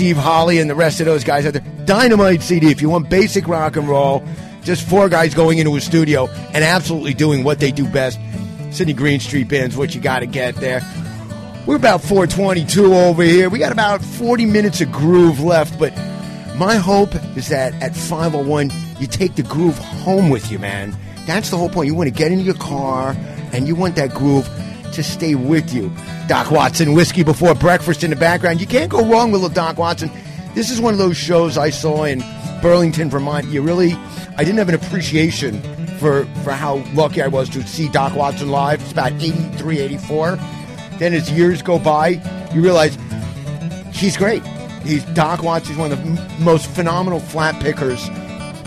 Steve 0.00 0.16
Holley, 0.16 0.58
and 0.60 0.70
the 0.70 0.74
rest 0.74 1.00
of 1.00 1.04
those 1.04 1.24
guys 1.24 1.44
out 1.44 1.52
there. 1.52 1.62
Dynamite 1.84 2.40
CD. 2.40 2.70
If 2.70 2.80
you 2.80 2.88
want 2.88 3.10
basic 3.10 3.46
rock 3.46 3.76
and 3.76 3.86
roll, 3.86 4.24
just 4.62 4.88
four 4.88 5.10
guys 5.10 5.34
going 5.34 5.58
into 5.58 5.76
a 5.76 5.80
studio 5.82 6.26
and 6.54 6.64
absolutely 6.64 7.12
doing 7.12 7.44
what 7.44 7.60
they 7.60 7.70
do 7.70 7.86
best. 7.86 8.18
Sydney 8.70 8.94
Green 8.94 9.20
Street 9.20 9.48
Band's 9.48 9.76
what 9.76 9.94
you 9.94 10.00
got 10.00 10.20
to 10.20 10.26
get 10.26 10.54
there. 10.54 10.80
We're 11.66 11.76
about 11.76 12.00
422 12.00 12.94
over 12.94 13.22
here. 13.22 13.50
We 13.50 13.58
got 13.58 13.72
about 13.72 14.00
40 14.00 14.46
minutes 14.46 14.80
of 14.80 14.90
groove 14.90 15.40
left, 15.40 15.78
but 15.78 15.94
my 16.56 16.76
hope 16.76 17.14
is 17.36 17.50
that 17.50 17.74
at 17.82 17.94
501, 17.94 18.70
you 19.00 19.06
take 19.06 19.34
the 19.34 19.42
groove 19.42 19.76
home 19.76 20.30
with 20.30 20.50
you, 20.50 20.58
man. 20.58 20.96
That's 21.26 21.50
the 21.50 21.58
whole 21.58 21.68
point. 21.68 21.88
You 21.88 21.94
want 21.94 22.08
to 22.08 22.14
get 22.14 22.32
into 22.32 22.44
your 22.44 22.54
car 22.54 23.14
and 23.52 23.68
you 23.68 23.74
want 23.74 23.96
that 23.96 24.14
groove 24.14 24.48
to 24.92 25.02
stay 25.02 25.34
with 25.34 25.72
you. 25.72 25.90
Doc 26.26 26.50
Watson, 26.50 26.92
Whiskey 26.92 27.22
Before 27.22 27.54
Breakfast 27.54 28.04
in 28.04 28.10
the 28.10 28.16
background. 28.16 28.60
You 28.60 28.66
can't 28.66 28.90
go 28.90 29.04
wrong 29.04 29.32
with 29.32 29.42
little 29.42 29.54
Doc 29.54 29.78
Watson. 29.78 30.10
This 30.54 30.70
is 30.70 30.80
one 30.80 30.92
of 30.92 30.98
those 30.98 31.16
shows 31.16 31.56
I 31.56 31.70
saw 31.70 32.04
in 32.04 32.22
Burlington, 32.60 33.10
Vermont. 33.10 33.46
You 33.46 33.62
really, 33.62 33.92
I 34.36 34.44
didn't 34.44 34.58
have 34.58 34.68
an 34.68 34.74
appreciation 34.74 35.62
for, 35.98 36.24
for 36.42 36.52
how 36.52 36.76
lucky 36.94 37.22
I 37.22 37.28
was 37.28 37.48
to 37.50 37.66
see 37.66 37.88
Doc 37.88 38.14
Watson 38.16 38.50
live. 38.50 38.80
It's 38.82 38.92
about 38.92 39.12
83, 39.12 39.78
84. 39.80 40.36
Then 40.98 41.14
as 41.14 41.30
years 41.30 41.62
go 41.62 41.78
by, 41.78 42.20
you 42.52 42.60
realize 42.60 42.96
he's 43.92 44.16
great. 44.16 44.42
He's 44.82 45.04
Doc 45.06 45.42
Watson. 45.42 45.74
He's 45.74 45.78
one 45.78 45.92
of 45.92 46.02
the 46.02 46.22
m- 46.22 46.44
most 46.44 46.66
phenomenal 46.66 47.20
flat 47.20 47.60
pickers 47.62 48.08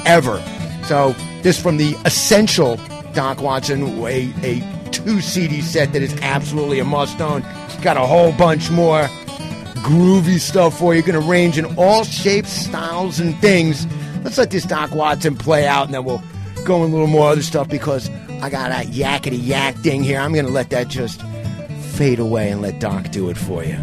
ever. 0.06 0.42
So 0.86 1.16
this 1.42 1.62
from 1.62 1.78
the 1.78 1.96
essential 2.06 2.80
Doc 3.14 3.42
Watson, 3.42 3.84
a, 4.06 4.34
a 4.44 4.83
two 4.94 5.20
CD 5.20 5.62
set 5.62 5.92
that 5.94 6.02
is 6.02 6.14
absolutely 6.22 6.80
a 6.80 6.86
must 6.86 7.20
own. 7.20 7.44
It's 7.66 7.76
Got 7.84 7.98
a 7.98 8.06
whole 8.06 8.32
bunch 8.32 8.72
more 8.72 9.04
groovy 9.84 10.40
stuff 10.40 10.80
for 10.80 10.96
you. 10.96 11.02
Going 11.02 11.20
to 11.22 11.28
range 11.28 11.58
in 11.58 11.66
all 11.78 12.06
shapes, 12.06 12.50
styles, 12.50 13.20
and 13.20 13.38
things. 13.40 13.86
Let's 14.24 14.38
let 14.38 14.52
this 14.52 14.64
Doc 14.64 14.96
Watson 14.96 15.36
play 15.36 15.68
out, 15.68 15.86
and 15.86 15.94
then 15.94 16.06
we'll 16.06 16.24
go 16.64 16.86
in 16.86 16.92
a 16.92 16.94
little 16.94 17.08
more 17.08 17.32
other 17.32 17.42
stuff 17.42 17.68
because 17.68 18.10
I 18.42 18.50
got 18.50 18.70
that 18.70 18.88
yakety 18.88 19.46
yak 19.46 19.76
thing 19.76 20.02
here. 20.02 20.20
I'm 20.20 20.32
going 20.32 20.46
to 20.46 20.52
let 20.52 20.70
that 20.70 20.88
just 20.88 21.22
fade 21.96 22.20
away 22.20 22.50
and 22.52 22.62
let 22.62 22.80
Doc 22.80 23.12
do 23.12 23.30
it 23.30 23.38
for 23.38 23.66
you. 23.66 23.78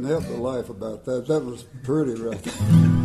Couldn't 0.00 0.22
help 0.22 0.32
but 0.32 0.42
laugh 0.42 0.70
about 0.70 1.04
that. 1.04 1.26
That 1.26 1.44
was 1.44 1.64
pretty. 1.82 2.12
You 2.12 2.96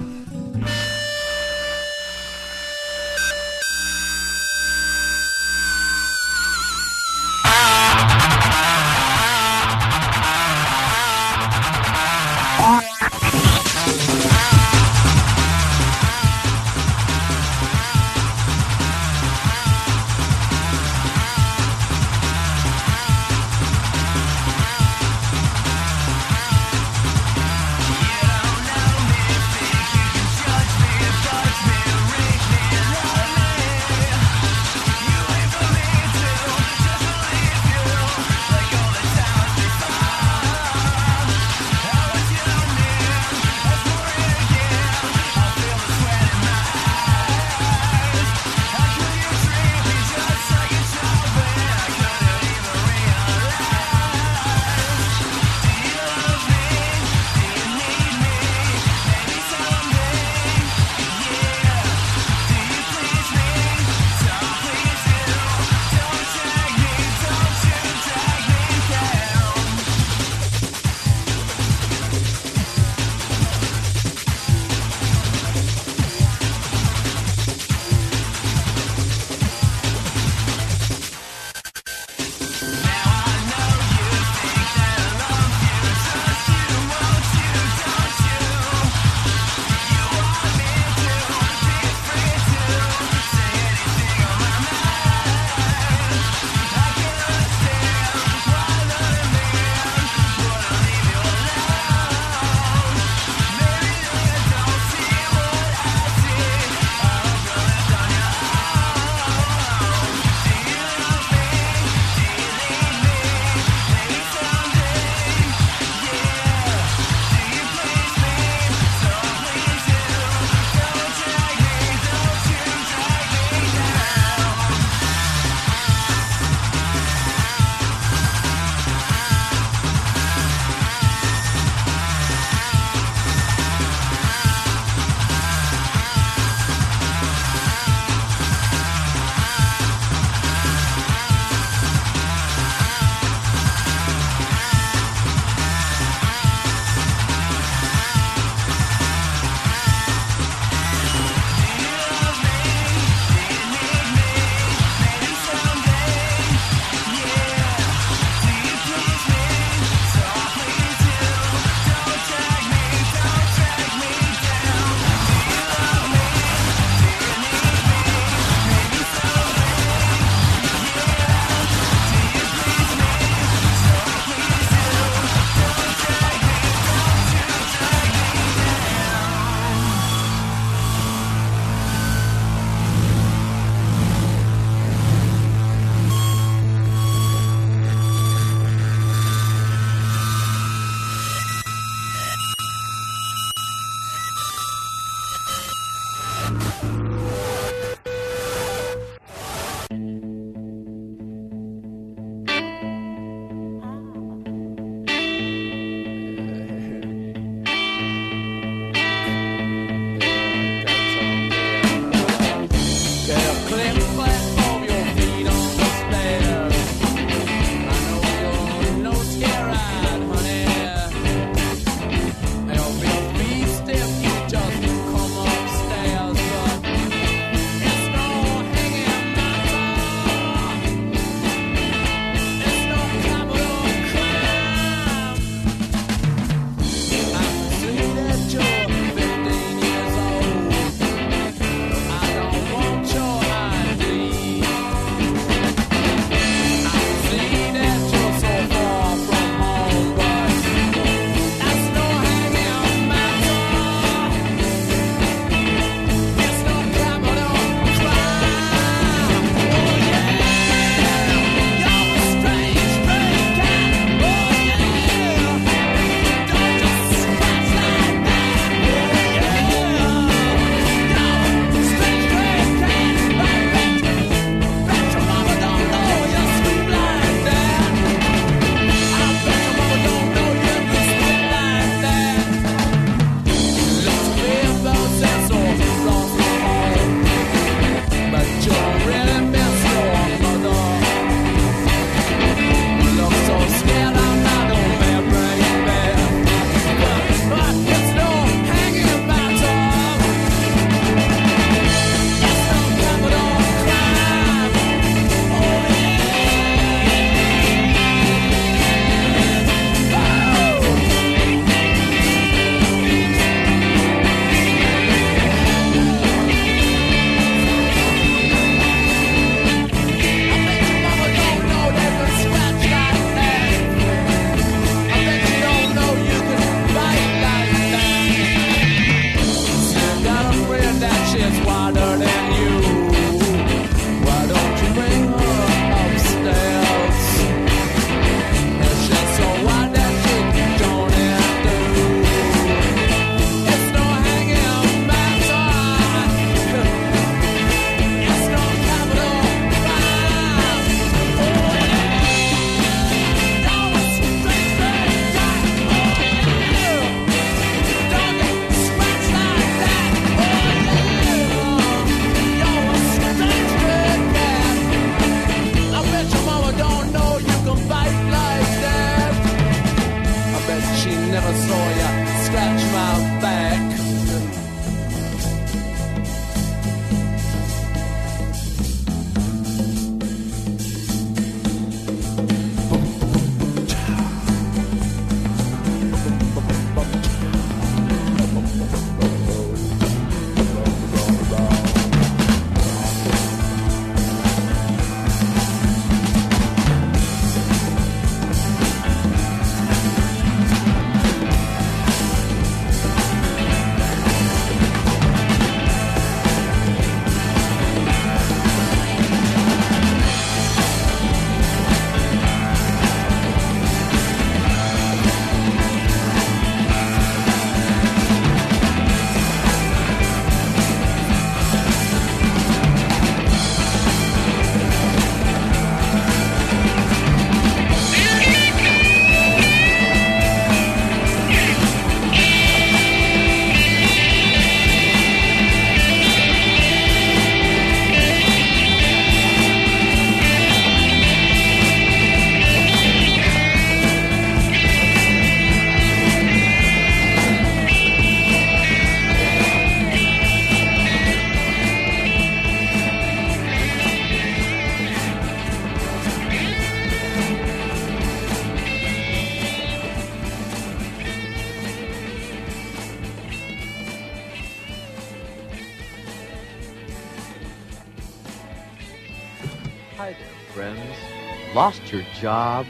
job? 472.46 472.86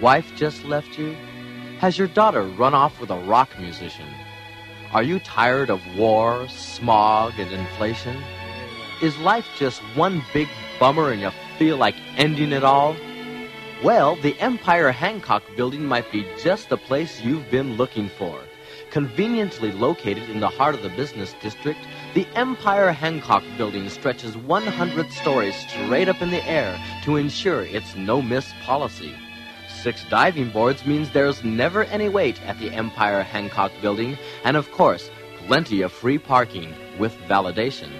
Wife 0.00 0.32
just 0.36 0.64
left 0.64 0.96
you? 0.96 1.14
Has 1.80 1.98
your 1.98 2.08
daughter 2.08 2.44
run 2.44 2.72
off 2.72 2.98
with 2.98 3.10
a 3.10 3.20
rock 3.34 3.50
musician? 3.58 4.08
Are 4.94 5.02
you 5.02 5.18
tired 5.20 5.68
of 5.68 5.82
war, 5.98 6.48
smog, 6.48 7.34
and 7.38 7.52
inflation? 7.52 8.16
Is 9.02 9.18
life 9.18 9.46
just 9.58 9.82
one 9.94 10.24
big 10.32 10.48
bummer 10.78 11.12
and 11.12 11.20
you 11.20 11.30
feel 11.58 11.76
like 11.76 11.94
ending 12.16 12.52
it 12.52 12.64
all? 12.64 12.96
Well, 13.84 14.16
the 14.16 14.34
Empire 14.40 14.92
Hancock 14.92 15.42
Building 15.58 15.84
might 15.84 16.10
be 16.10 16.26
just 16.42 16.70
the 16.70 16.78
place 16.78 17.20
you've 17.20 17.50
been 17.50 17.76
looking 17.76 18.08
for. 18.08 18.40
Conveniently 18.90 19.72
located 19.72 20.30
in 20.30 20.40
the 20.40 20.48
heart 20.48 20.74
of 20.74 20.82
the 20.82 20.96
business 21.00 21.34
district, 21.42 21.80
the 22.14 22.26
Empire 22.34 22.90
Hancock 22.90 23.44
Building 23.56 23.88
stretches 23.88 24.36
100 24.36 25.12
stories 25.12 25.54
straight 25.54 26.08
up 26.08 26.20
in 26.20 26.30
the 26.30 26.44
air 26.44 26.76
to 27.04 27.14
ensure 27.16 27.62
its 27.62 27.94
no 27.94 28.20
miss 28.20 28.52
policy. 28.64 29.14
Six 29.68 30.04
diving 30.10 30.50
boards 30.50 30.84
means 30.84 31.10
there's 31.10 31.44
never 31.44 31.84
any 31.84 32.08
wait 32.08 32.42
at 32.42 32.58
the 32.58 32.72
Empire 32.72 33.22
Hancock 33.22 33.70
Building, 33.80 34.18
and 34.42 34.56
of 34.56 34.70
course, 34.72 35.08
plenty 35.46 35.82
of 35.82 35.92
free 35.92 36.18
parking 36.18 36.74
with 36.98 37.16
validation. 37.28 37.90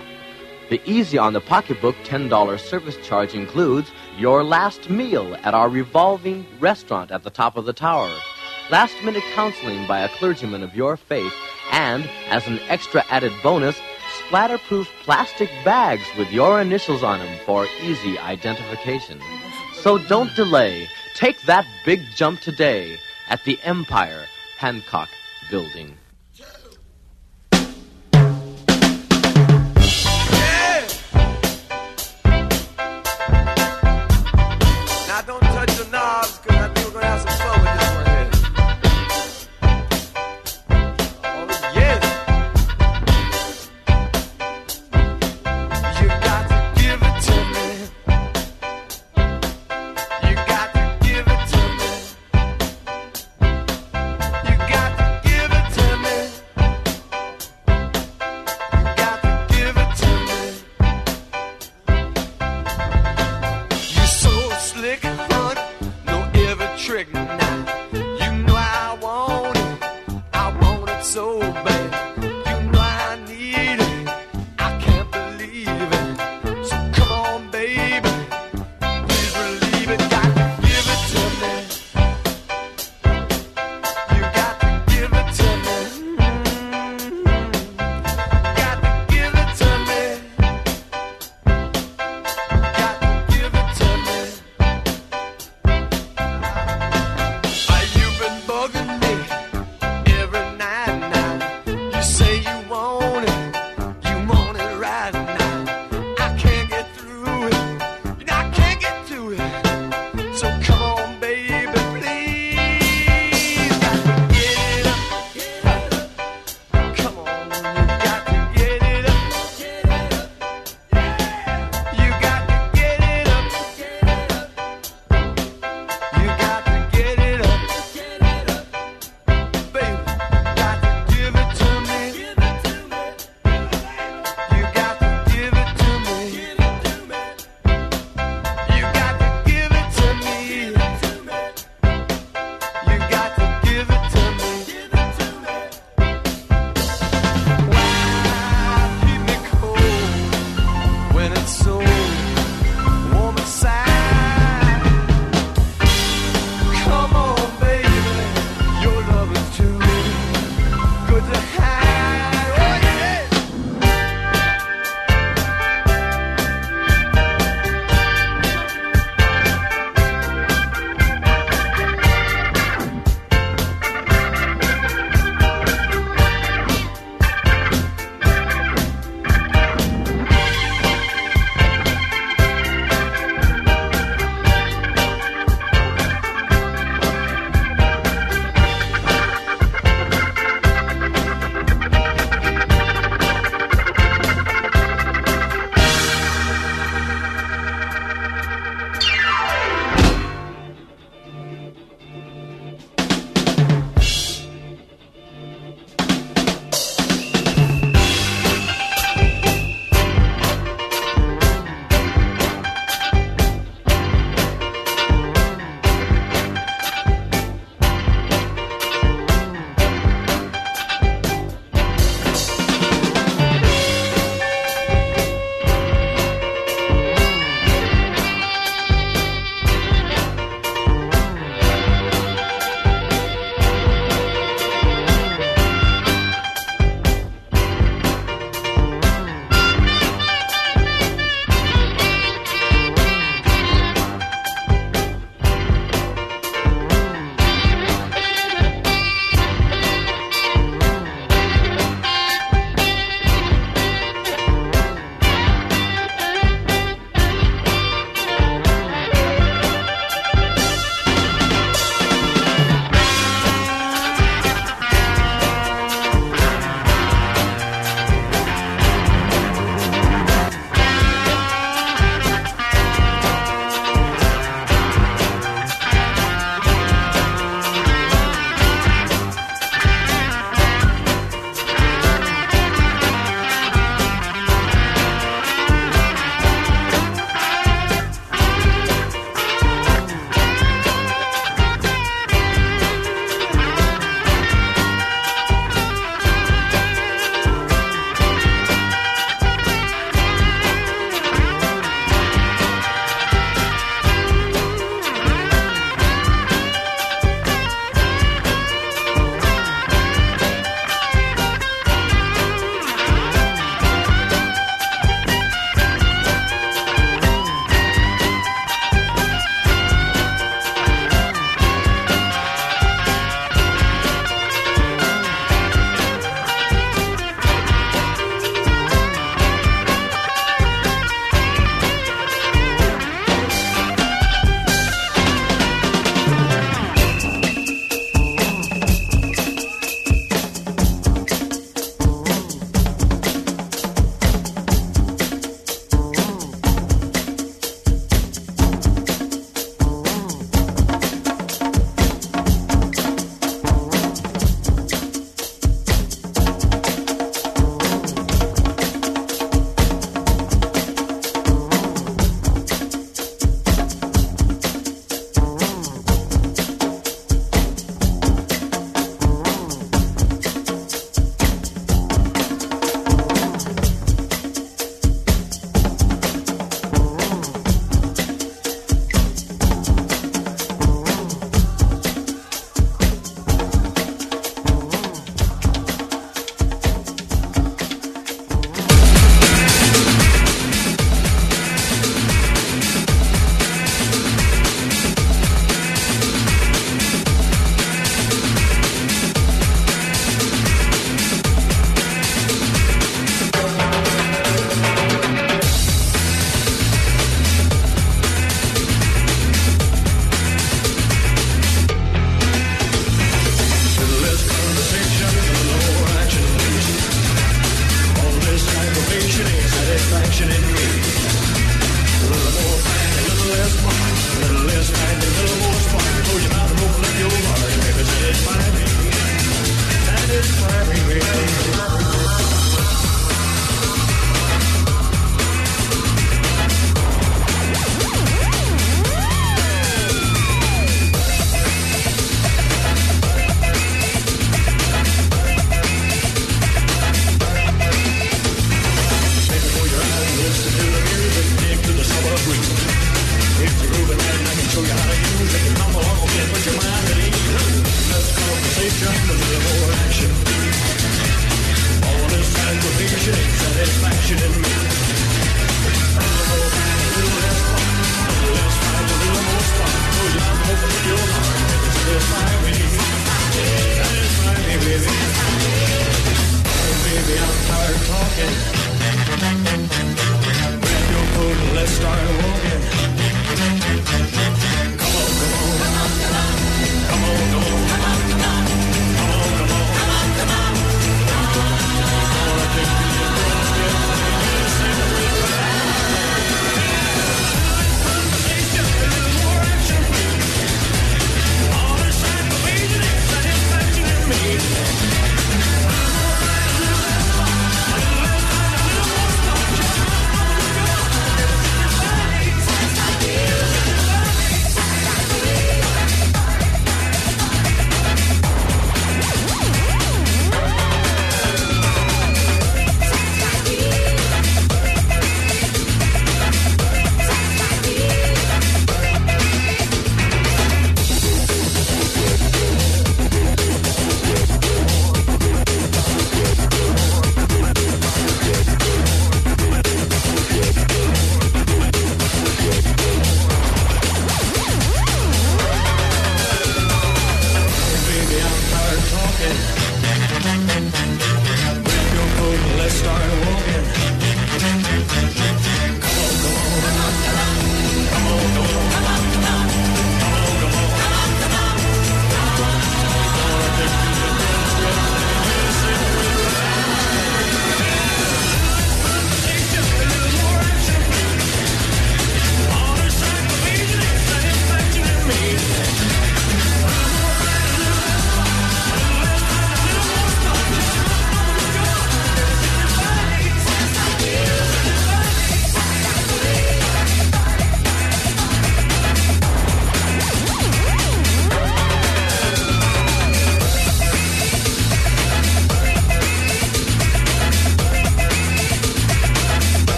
The 0.71 0.83
easy 0.85 1.17
on 1.17 1.33
the 1.33 1.41
pocketbook 1.41 1.95
$10 2.05 2.59
service 2.59 2.97
charge 3.07 3.35
includes 3.35 3.93
your 4.19 4.43
last 4.43 4.91
meal 4.91 5.37
at 5.45 5.55
our 5.55 5.69
revolving 5.69 6.47
restaurant 6.59 7.13
at 7.13 7.23
the 7.23 7.31
top 7.31 7.57
of 7.57 7.65
the 7.65 7.73
tower, 7.73 8.13
last 8.71 8.95
minute 9.05 9.25
counseling 9.35 9.87
by 9.87 10.01
a 10.01 10.09
clergyman 10.09 10.65
of 10.65 10.75
your 10.75 10.97
faith, 10.97 11.33
and 11.71 12.11
as 12.29 12.47
an 12.49 12.59
extra 12.69 13.05
added 13.09 13.33
bonus, 13.43 13.81
splatterproof 14.31 14.87
plastic 15.03 15.51
bags 15.65 16.05
with 16.17 16.31
your 16.31 16.61
initials 16.61 17.03
on 17.03 17.19
them 17.19 17.39
for 17.45 17.67
easy 17.83 18.17
identification. 18.17 19.21
So 19.73 19.99
don't 19.99 20.33
delay. 20.37 20.89
Take 21.15 21.43
that 21.43 21.67
big 21.85 22.01
jump 22.15 22.41
today 22.41 22.97
at 23.29 23.43
the 23.43 23.59
Empire 23.65 24.27
Hancock 24.57 25.09
Building. 25.51 25.97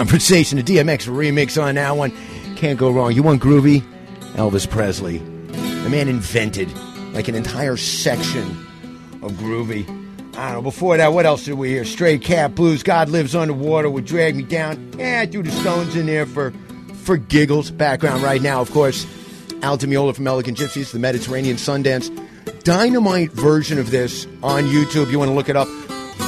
Conversation. 0.00 0.58
A 0.58 0.62
DMX 0.62 1.06
remix 1.06 1.62
on 1.62 1.74
that 1.74 1.94
one. 1.94 2.10
Can't 2.56 2.78
go 2.78 2.90
wrong. 2.90 3.12
You 3.12 3.22
want 3.22 3.42
groovy? 3.42 3.82
Elvis 4.32 4.68
Presley. 4.68 5.18
The 5.18 5.90
man 5.90 6.08
invented 6.08 6.74
like 7.12 7.28
an 7.28 7.34
entire 7.34 7.76
section 7.76 8.48
of 9.22 9.32
groovy. 9.32 9.86
I 10.38 10.52
don't 10.52 10.54
know. 10.54 10.62
Before 10.62 10.96
that, 10.96 11.12
what 11.12 11.26
else 11.26 11.44
did 11.44 11.54
we 11.54 11.68
hear? 11.68 11.84
Stray 11.84 12.18
Cat 12.18 12.54
Blues. 12.54 12.82
God 12.82 13.10
Lives 13.10 13.34
Underwater 13.34 13.90
would 13.90 14.06
drag 14.06 14.36
me 14.36 14.42
down. 14.42 14.94
Yeah, 14.96 15.26
threw 15.26 15.42
the 15.42 15.50
Stones 15.50 15.94
in 15.94 16.06
there 16.06 16.24
for 16.24 16.52
for 17.04 17.18
giggles. 17.18 17.70
Background 17.70 18.22
right 18.22 18.40
now, 18.40 18.62
of 18.62 18.70
course. 18.70 19.06
Al 19.60 19.76
Di 19.76 19.86
Meola 19.86 20.14
from 20.14 20.26
Elegant 20.26 20.56
Gypsies, 20.56 20.92
the 20.92 20.98
Mediterranean 20.98 21.56
Sundance. 21.56 22.08
Dynamite 22.64 23.32
version 23.32 23.78
of 23.78 23.90
this 23.90 24.26
on 24.42 24.64
YouTube. 24.64 25.10
You 25.10 25.18
want 25.18 25.28
to 25.28 25.34
look 25.34 25.50
it 25.50 25.56
up 25.56 25.68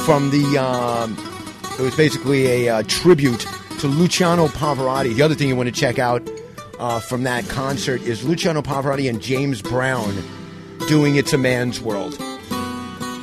from 0.05 0.29
the. 0.29 0.59
Um, 0.59 1.17
it 1.79 1.81
was 1.81 1.95
basically 1.95 2.67
a 2.67 2.69
uh, 2.69 2.83
tribute 2.85 3.47
to 3.83 3.89
Luciano 3.89 4.47
Pavarotti. 4.47 5.13
The 5.13 5.23
other 5.23 5.35
thing 5.35 5.49
you 5.49 5.57
want 5.57 5.67
to 5.67 5.75
check 5.75 5.99
out 5.99 6.25
uh, 6.79 7.01
from 7.01 7.23
that 7.23 7.45
concert 7.49 8.01
is 8.03 8.23
Luciano 8.23 8.61
Pavarotti 8.61 9.09
and 9.09 9.21
James 9.21 9.61
Brown 9.61 10.23
doing 10.87 11.17
It's 11.17 11.33
a 11.33 11.37
Man's 11.37 11.81
World. 11.81 12.17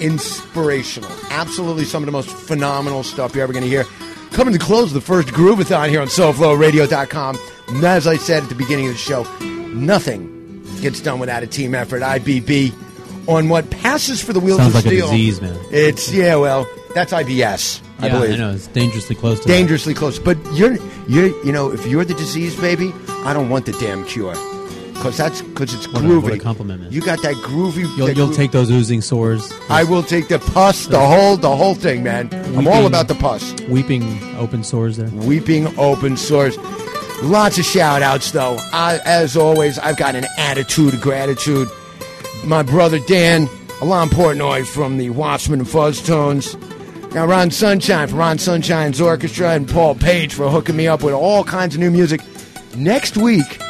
Inspirational. 0.03 1.11
Absolutely 1.31 1.85
some 1.87 2.03
of 2.03 2.07
the 2.07 2.13
most 2.13 2.29
phenomenal 2.29 3.03
stuff 3.03 3.35
you're 3.35 3.43
ever 3.43 3.55
going 3.55 3.63
to 3.63 3.71
hear. 3.71 3.85
Coming 4.33 4.53
to 4.53 4.61
close 4.61 4.93
the 4.93 5.01
first 5.01 5.29
Groovathon 5.29 5.89
here 5.89 6.03
on 6.03 6.09
SoFlowRadio.com. 6.09 7.39
And 7.69 7.83
As 7.83 8.07
I 8.07 8.17
said 8.19 8.43
at 8.43 8.49
the 8.51 8.55
beginning 8.55 8.87
of 8.89 8.93
the 8.93 8.99
show, 8.99 9.23
nothing 9.73 10.63
gets 10.83 11.01
done 11.01 11.21
without 11.21 11.43
a 11.43 11.47
team 11.47 11.75
effort. 11.75 12.03
IBB 12.03 12.75
on 13.27 13.49
what 13.49 13.71
passes 13.71 14.23
for 14.23 14.35
the 14.35 14.41
wheels 14.41 14.59
Sounds 14.59 14.75
of 14.75 14.75
like 14.75 14.85
a 14.85 14.89
steel. 14.89 15.07
disease, 15.07 15.41
man. 15.41 15.59
It's, 15.71 16.13
yeah, 16.13 16.37
well, 16.37 16.69
that's 16.95 17.15
IBS, 17.15 17.81
I 18.01 18.07
yeah, 18.07 18.13
believe 18.13 18.35
I 18.35 18.37
know 18.37 18.53
it's 18.53 18.67
dangerously 18.69 19.17
close 19.17 19.41
to 19.41 19.49
dangerously 19.49 19.95
close. 19.95 20.19
But 20.19 20.39
you're 20.53 20.77
you're 21.09 21.29
you 21.45 21.53
know 21.53 21.71
if 21.73 21.87
you're 21.87 22.05
the 22.05 22.15
disease, 22.15 22.59
baby, 22.61 22.93
I 23.25 23.33
don't 23.33 23.51
want 23.51 23.67
the 23.67 23.73
damn 23.73 24.05
cure 24.05 24.35
because 24.95 25.17
that's 25.17 25.43
because 25.43 25.75
it's 25.75 25.87
That. 25.87 25.95
What 25.95 26.05
a, 26.05 26.09
groovy. 26.09 26.23
what 26.23 26.33
a 26.33 26.39
compliment, 26.39 26.83
man. 26.83 26.93
You 26.93 27.01
got 27.01 27.23
that 27.23 27.35
groovy. 27.37 27.97
You'll, 27.97 28.07
that 28.07 28.17
you'll 28.17 28.29
gro- 28.29 28.37
take 28.37 28.53
those 28.53 28.71
oozing 28.71 29.01
sores. 29.01 29.51
I 29.71 29.85
will 29.85 30.03
take 30.03 30.29
the 30.29 30.39
pus, 30.39 30.87
the 30.87 31.01
whole 31.01 31.37
the 31.37 31.57
whole 31.57 31.75
thing, 31.75 32.03
man. 32.03 32.29
I'm 32.57 32.69
all 32.69 32.87
about 32.87 33.09
the 33.09 33.15
pus. 33.15 33.55
Weeping 33.63 34.03
open 34.37 34.63
sores 34.63 34.99
there. 34.99 35.09
Weeping 35.09 35.79
open 35.79 36.17
sores. 36.17 36.57
Lots 37.23 37.59
of 37.59 37.67
shout 37.67 38.01
outs, 38.01 38.31
though. 38.33 38.57
I, 38.73 38.99
as 39.05 39.37
always, 39.37 39.79
I've 39.79 39.99
got 39.99 40.15
an 40.15 40.27
attitude 40.39 40.95
of 40.95 41.03
gratitude. 41.03 41.69
My 42.45 42.63
brother 42.63 42.99
Dan, 42.99 43.47
Alon 43.83 44.09
Portnoy 44.09 44.67
from 44.67 44.97
the 44.97 45.11
Watchmen 45.11 45.61
and 45.61 45.69
Fuzz 45.69 46.01
Tones. 46.01 46.57
Now, 47.13 47.27
Ron 47.27 47.51
Sunshine 47.51 48.07
from 48.07 48.19
Ron 48.21 48.39
Sunshine's 48.39 49.01
Orchestra 49.01 49.51
and 49.51 49.69
Paul 49.69 49.97
Page 49.97 50.33
for 50.33 50.49
hooking 50.49 50.77
me 50.77 50.87
up 50.87 51.03
with 51.03 51.13
all 51.13 51.43
kinds 51.43 51.75
of 51.75 51.81
new 51.81 51.91
music. 51.91 52.21
Next 52.77 53.17
week, 53.17 53.61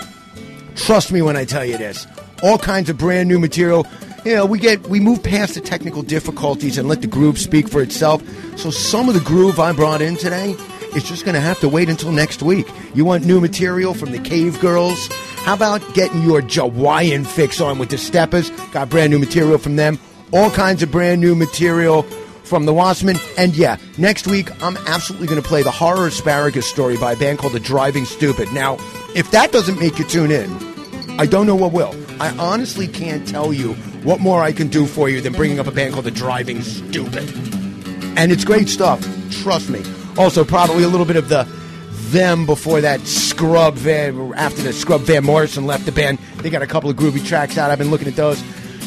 trust 0.77 1.11
me 1.11 1.23
when 1.23 1.37
I 1.37 1.47
tell 1.47 1.65
you 1.65 1.79
this, 1.79 2.07
all 2.43 2.59
kinds 2.59 2.91
of 2.91 2.99
brand 2.99 3.31
new 3.31 3.39
material. 3.39 3.87
You 4.27 4.35
know, 4.35 4.45
we 4.45 4.59
get 4.59 4.87
we 4.89 5.01
move 5.01 5.23
past 5.23 5.55
the 5.55 5.63
technical 5.63 6.03
difficulties 6.03 6.77
and 6.77 6.87
let 6.87 7.01
the 7.01 7.07
groove 7.07 7.39
speak 7.39 7.67
for 7.67 7.81
itself. 7.81 8.23
So 8.59 8.71
some 8.71 9.09
of 9.09 9.15
the 9.15 9.21
groove 9.21 9.59
I 9.59 9.73
brought 9.73 10.03
in 10.03 10.17
today 10.17 10.51
is 10.95 11.05
just 11.05 11.25
going 11.25 11.35
to 11.35 11.41
have 11.41 11.59
to 11.61 11.69
wait 11.69 11.89
until 11.89 12.13
next 12.13 12.43
week. 12.43 12.69
You 12.95 13.07
want 13.07 13.25
new 13.25 13.41
material 13.41 13.95
from 13.95 14.13
the 14.13 14.19
Cave 14.19 14.61
Girls? 14.61 15.09
How 15.45 15.55
about 15.55 15.95
getting 15.95 16.25
your 16.25 16.43
Jawaiian 16.43 17.25
fix 17.25 17.59
on 17.59 17.79
with 17.79 17.89
the 17.89 17.97
Steppers? 17.97 18.51
Got 18.73 18.91
brand 18.91 19.11
new 19.11 19.19
material 19.19 19.57
from 19.57 19.77
them. 19.77 19.99
All 20.31 20.51
kinds 20.51 20.83
of 20.83 20.91
brand 20.91 21.23
new 21.23 21.35
material 21.35 22.05
from 22.51 22.67
the 22.67 22.75
Wasserman. 22.75 23.17
And 23.39 23.57
yeah, 23.57 23.79
next 23.97 24.27
week 24.27 24.51
I'm 24.63 24.77
absolutely 24.89 25.29
going 25.29 25.41
to 25.41 25.49
play 25.49 25.63
the 25.63 25.71
horror 25.71 26.09
asparagus 26.09 26.69
story 26.69 26.99
by 26.99 27.13
a 27.13 27.17
band 27.17 27.39
called 27.39 27.55
The 27.55 27.61
Driving 27.61 28.05
Stupid. 28.05 28.53
Now, 28.53 28.77
if 29.15 29.31
that 29.31 29.53
doesn't 29.53 29.79
make 29.79 29.99
you 29.99 30.05
tune 30.05 30.33
in, 30.33 30.51
I 31.19 31.27
don't 31.27 31.47
know 31.47 31.55
what 31.55 31.73
will. 31.73 31.95
I 32.21 32.37
honestly 32.37 32.89
can't 32.89 33.27
tell 33.27 33.53
you 33.53 33.75
what 34.03 34.21
more 34.21 34.43
I 34.43 34.53
can 34.53 34.69
do 34.69 34.87
for 34.87 35.09
you 35.09 35.21
than 35.21 35.33
bringing 35.33 35.61
up 35.61 35.69
a 35.69 35.71
band 35.71 35.95
called 35.95 36.07
The 36.07 36.11
Driving 36.11 36.61
Stupid. 36.61 37.33
And 38.19 38.33
it's 38.33 38.45
great 38.45 38.69
stuff. 38.69 39.01
Trust 39.31 39.71
me. 39.71 39.83
Also, 40.19 40.45
probably 40.45 40.83
a 40.83 40.89
little 40.89 41.07
bit 41.07 41.17
of 41.17 41.29
the 41.29 41.49
them 42.11 42.45
before 42.45 42.81
that 42.81 43.01
scrub 43.03 43.75
Van, 43.75 44.35
after 44.35 44.63
the 44.63 44.73
scrub 44.73 45.03
Van 45.03 45.25
Morrison 45.25 45.67
left 45.67 45.87
the 45.87 45.93
band. 45.93 46.19
They 46.39 46.51
got 46.51 46.63
a 46.63 46.67
couple 46.67 46.91
of 46.91 46.97
groovy 46.97 47.25
tracks 47.25 47.57
out. 47.57 47.71
I've 47.71 47.79
been 47.79 47.91
looking 47.91 48.09
at 48.09 48.17
those. 48.17 48.43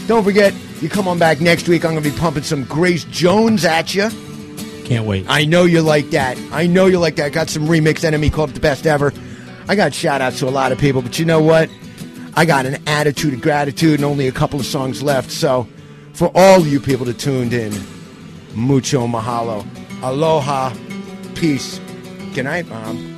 Don't 0.08 0.24
forget, 0.26 0.54
You 0.84 0.90
come 0.90 1.08
on 1.08 1.18
back 1.18 1.40
next 1.40 1.70
week. 1.70 1.86
I'm 1.86 1.92
going 1.92 2.04
to 2.04 2.12
be 2.12 2.18
pumping 2.18 2.44
some 2.44 2.66
Grace 2.66 3.06
Jones 3.06 3.64
at 3.64 3.96
you. 3.96 4.10
Can't 4.84 5.06
wait. 5.06 5.26
I 5.30 5.46
know 5.46 5.64
you 5.64 5.80
like 5.80 6.10
that. 6.10 6.38
I 6.52 6.68
know 6.68 6.88
you 6.88 7.00
like 7.00 7.16
that. 7.16 7.32
Got 7.32 7.50
some 7.50 7.68
remix 7.68 8.04
enemy 8.04 8.30
called 8.30 8.50
it 8.50 8.54
the 8.54 8.60
best 8.60 8.86
ever. 8.86 9.14
I 9.70 9.76
got 9.76 9.94
shout 9.94 10.20
outs 10.20 10.40
to 10.40 10.50
a 10.50 10.52
lot 10.52 10.74
of 10.74 10.78
people, 10.78 11.02
but 11.02 11.18
you 11.18 11.24
know 11.24 11.42
what? 11.42 11.70
I 12.36 12.44
got 12.44 12.66
an 12.66 12.84
attitude 12.86 13.34
of 13.34 13.40
gratitude 13.40 13.96
and 13.96 14.04
only 14.04 14.28
a 14.28 14.34
couple 14.34 14.60
of 14.60 14.66
songs 14.66 15.02
left. 15.02 15.32
So, 15.32 15.70
for 16.12 16.30
all 16.36 16.68
you 16.68 16.82
people 16.82 17.06
that 17.06 17.18
tuned 17.18 17.54
in, 17.54 17.72
mucho 18.54 19.08
mahalo. 19.08 19.66
Aloha. 20.02 20.76
Peace. 21.34 21.80
Good 22.34 22.44
night, 22.44 22.68
Mom. 22.68 23.13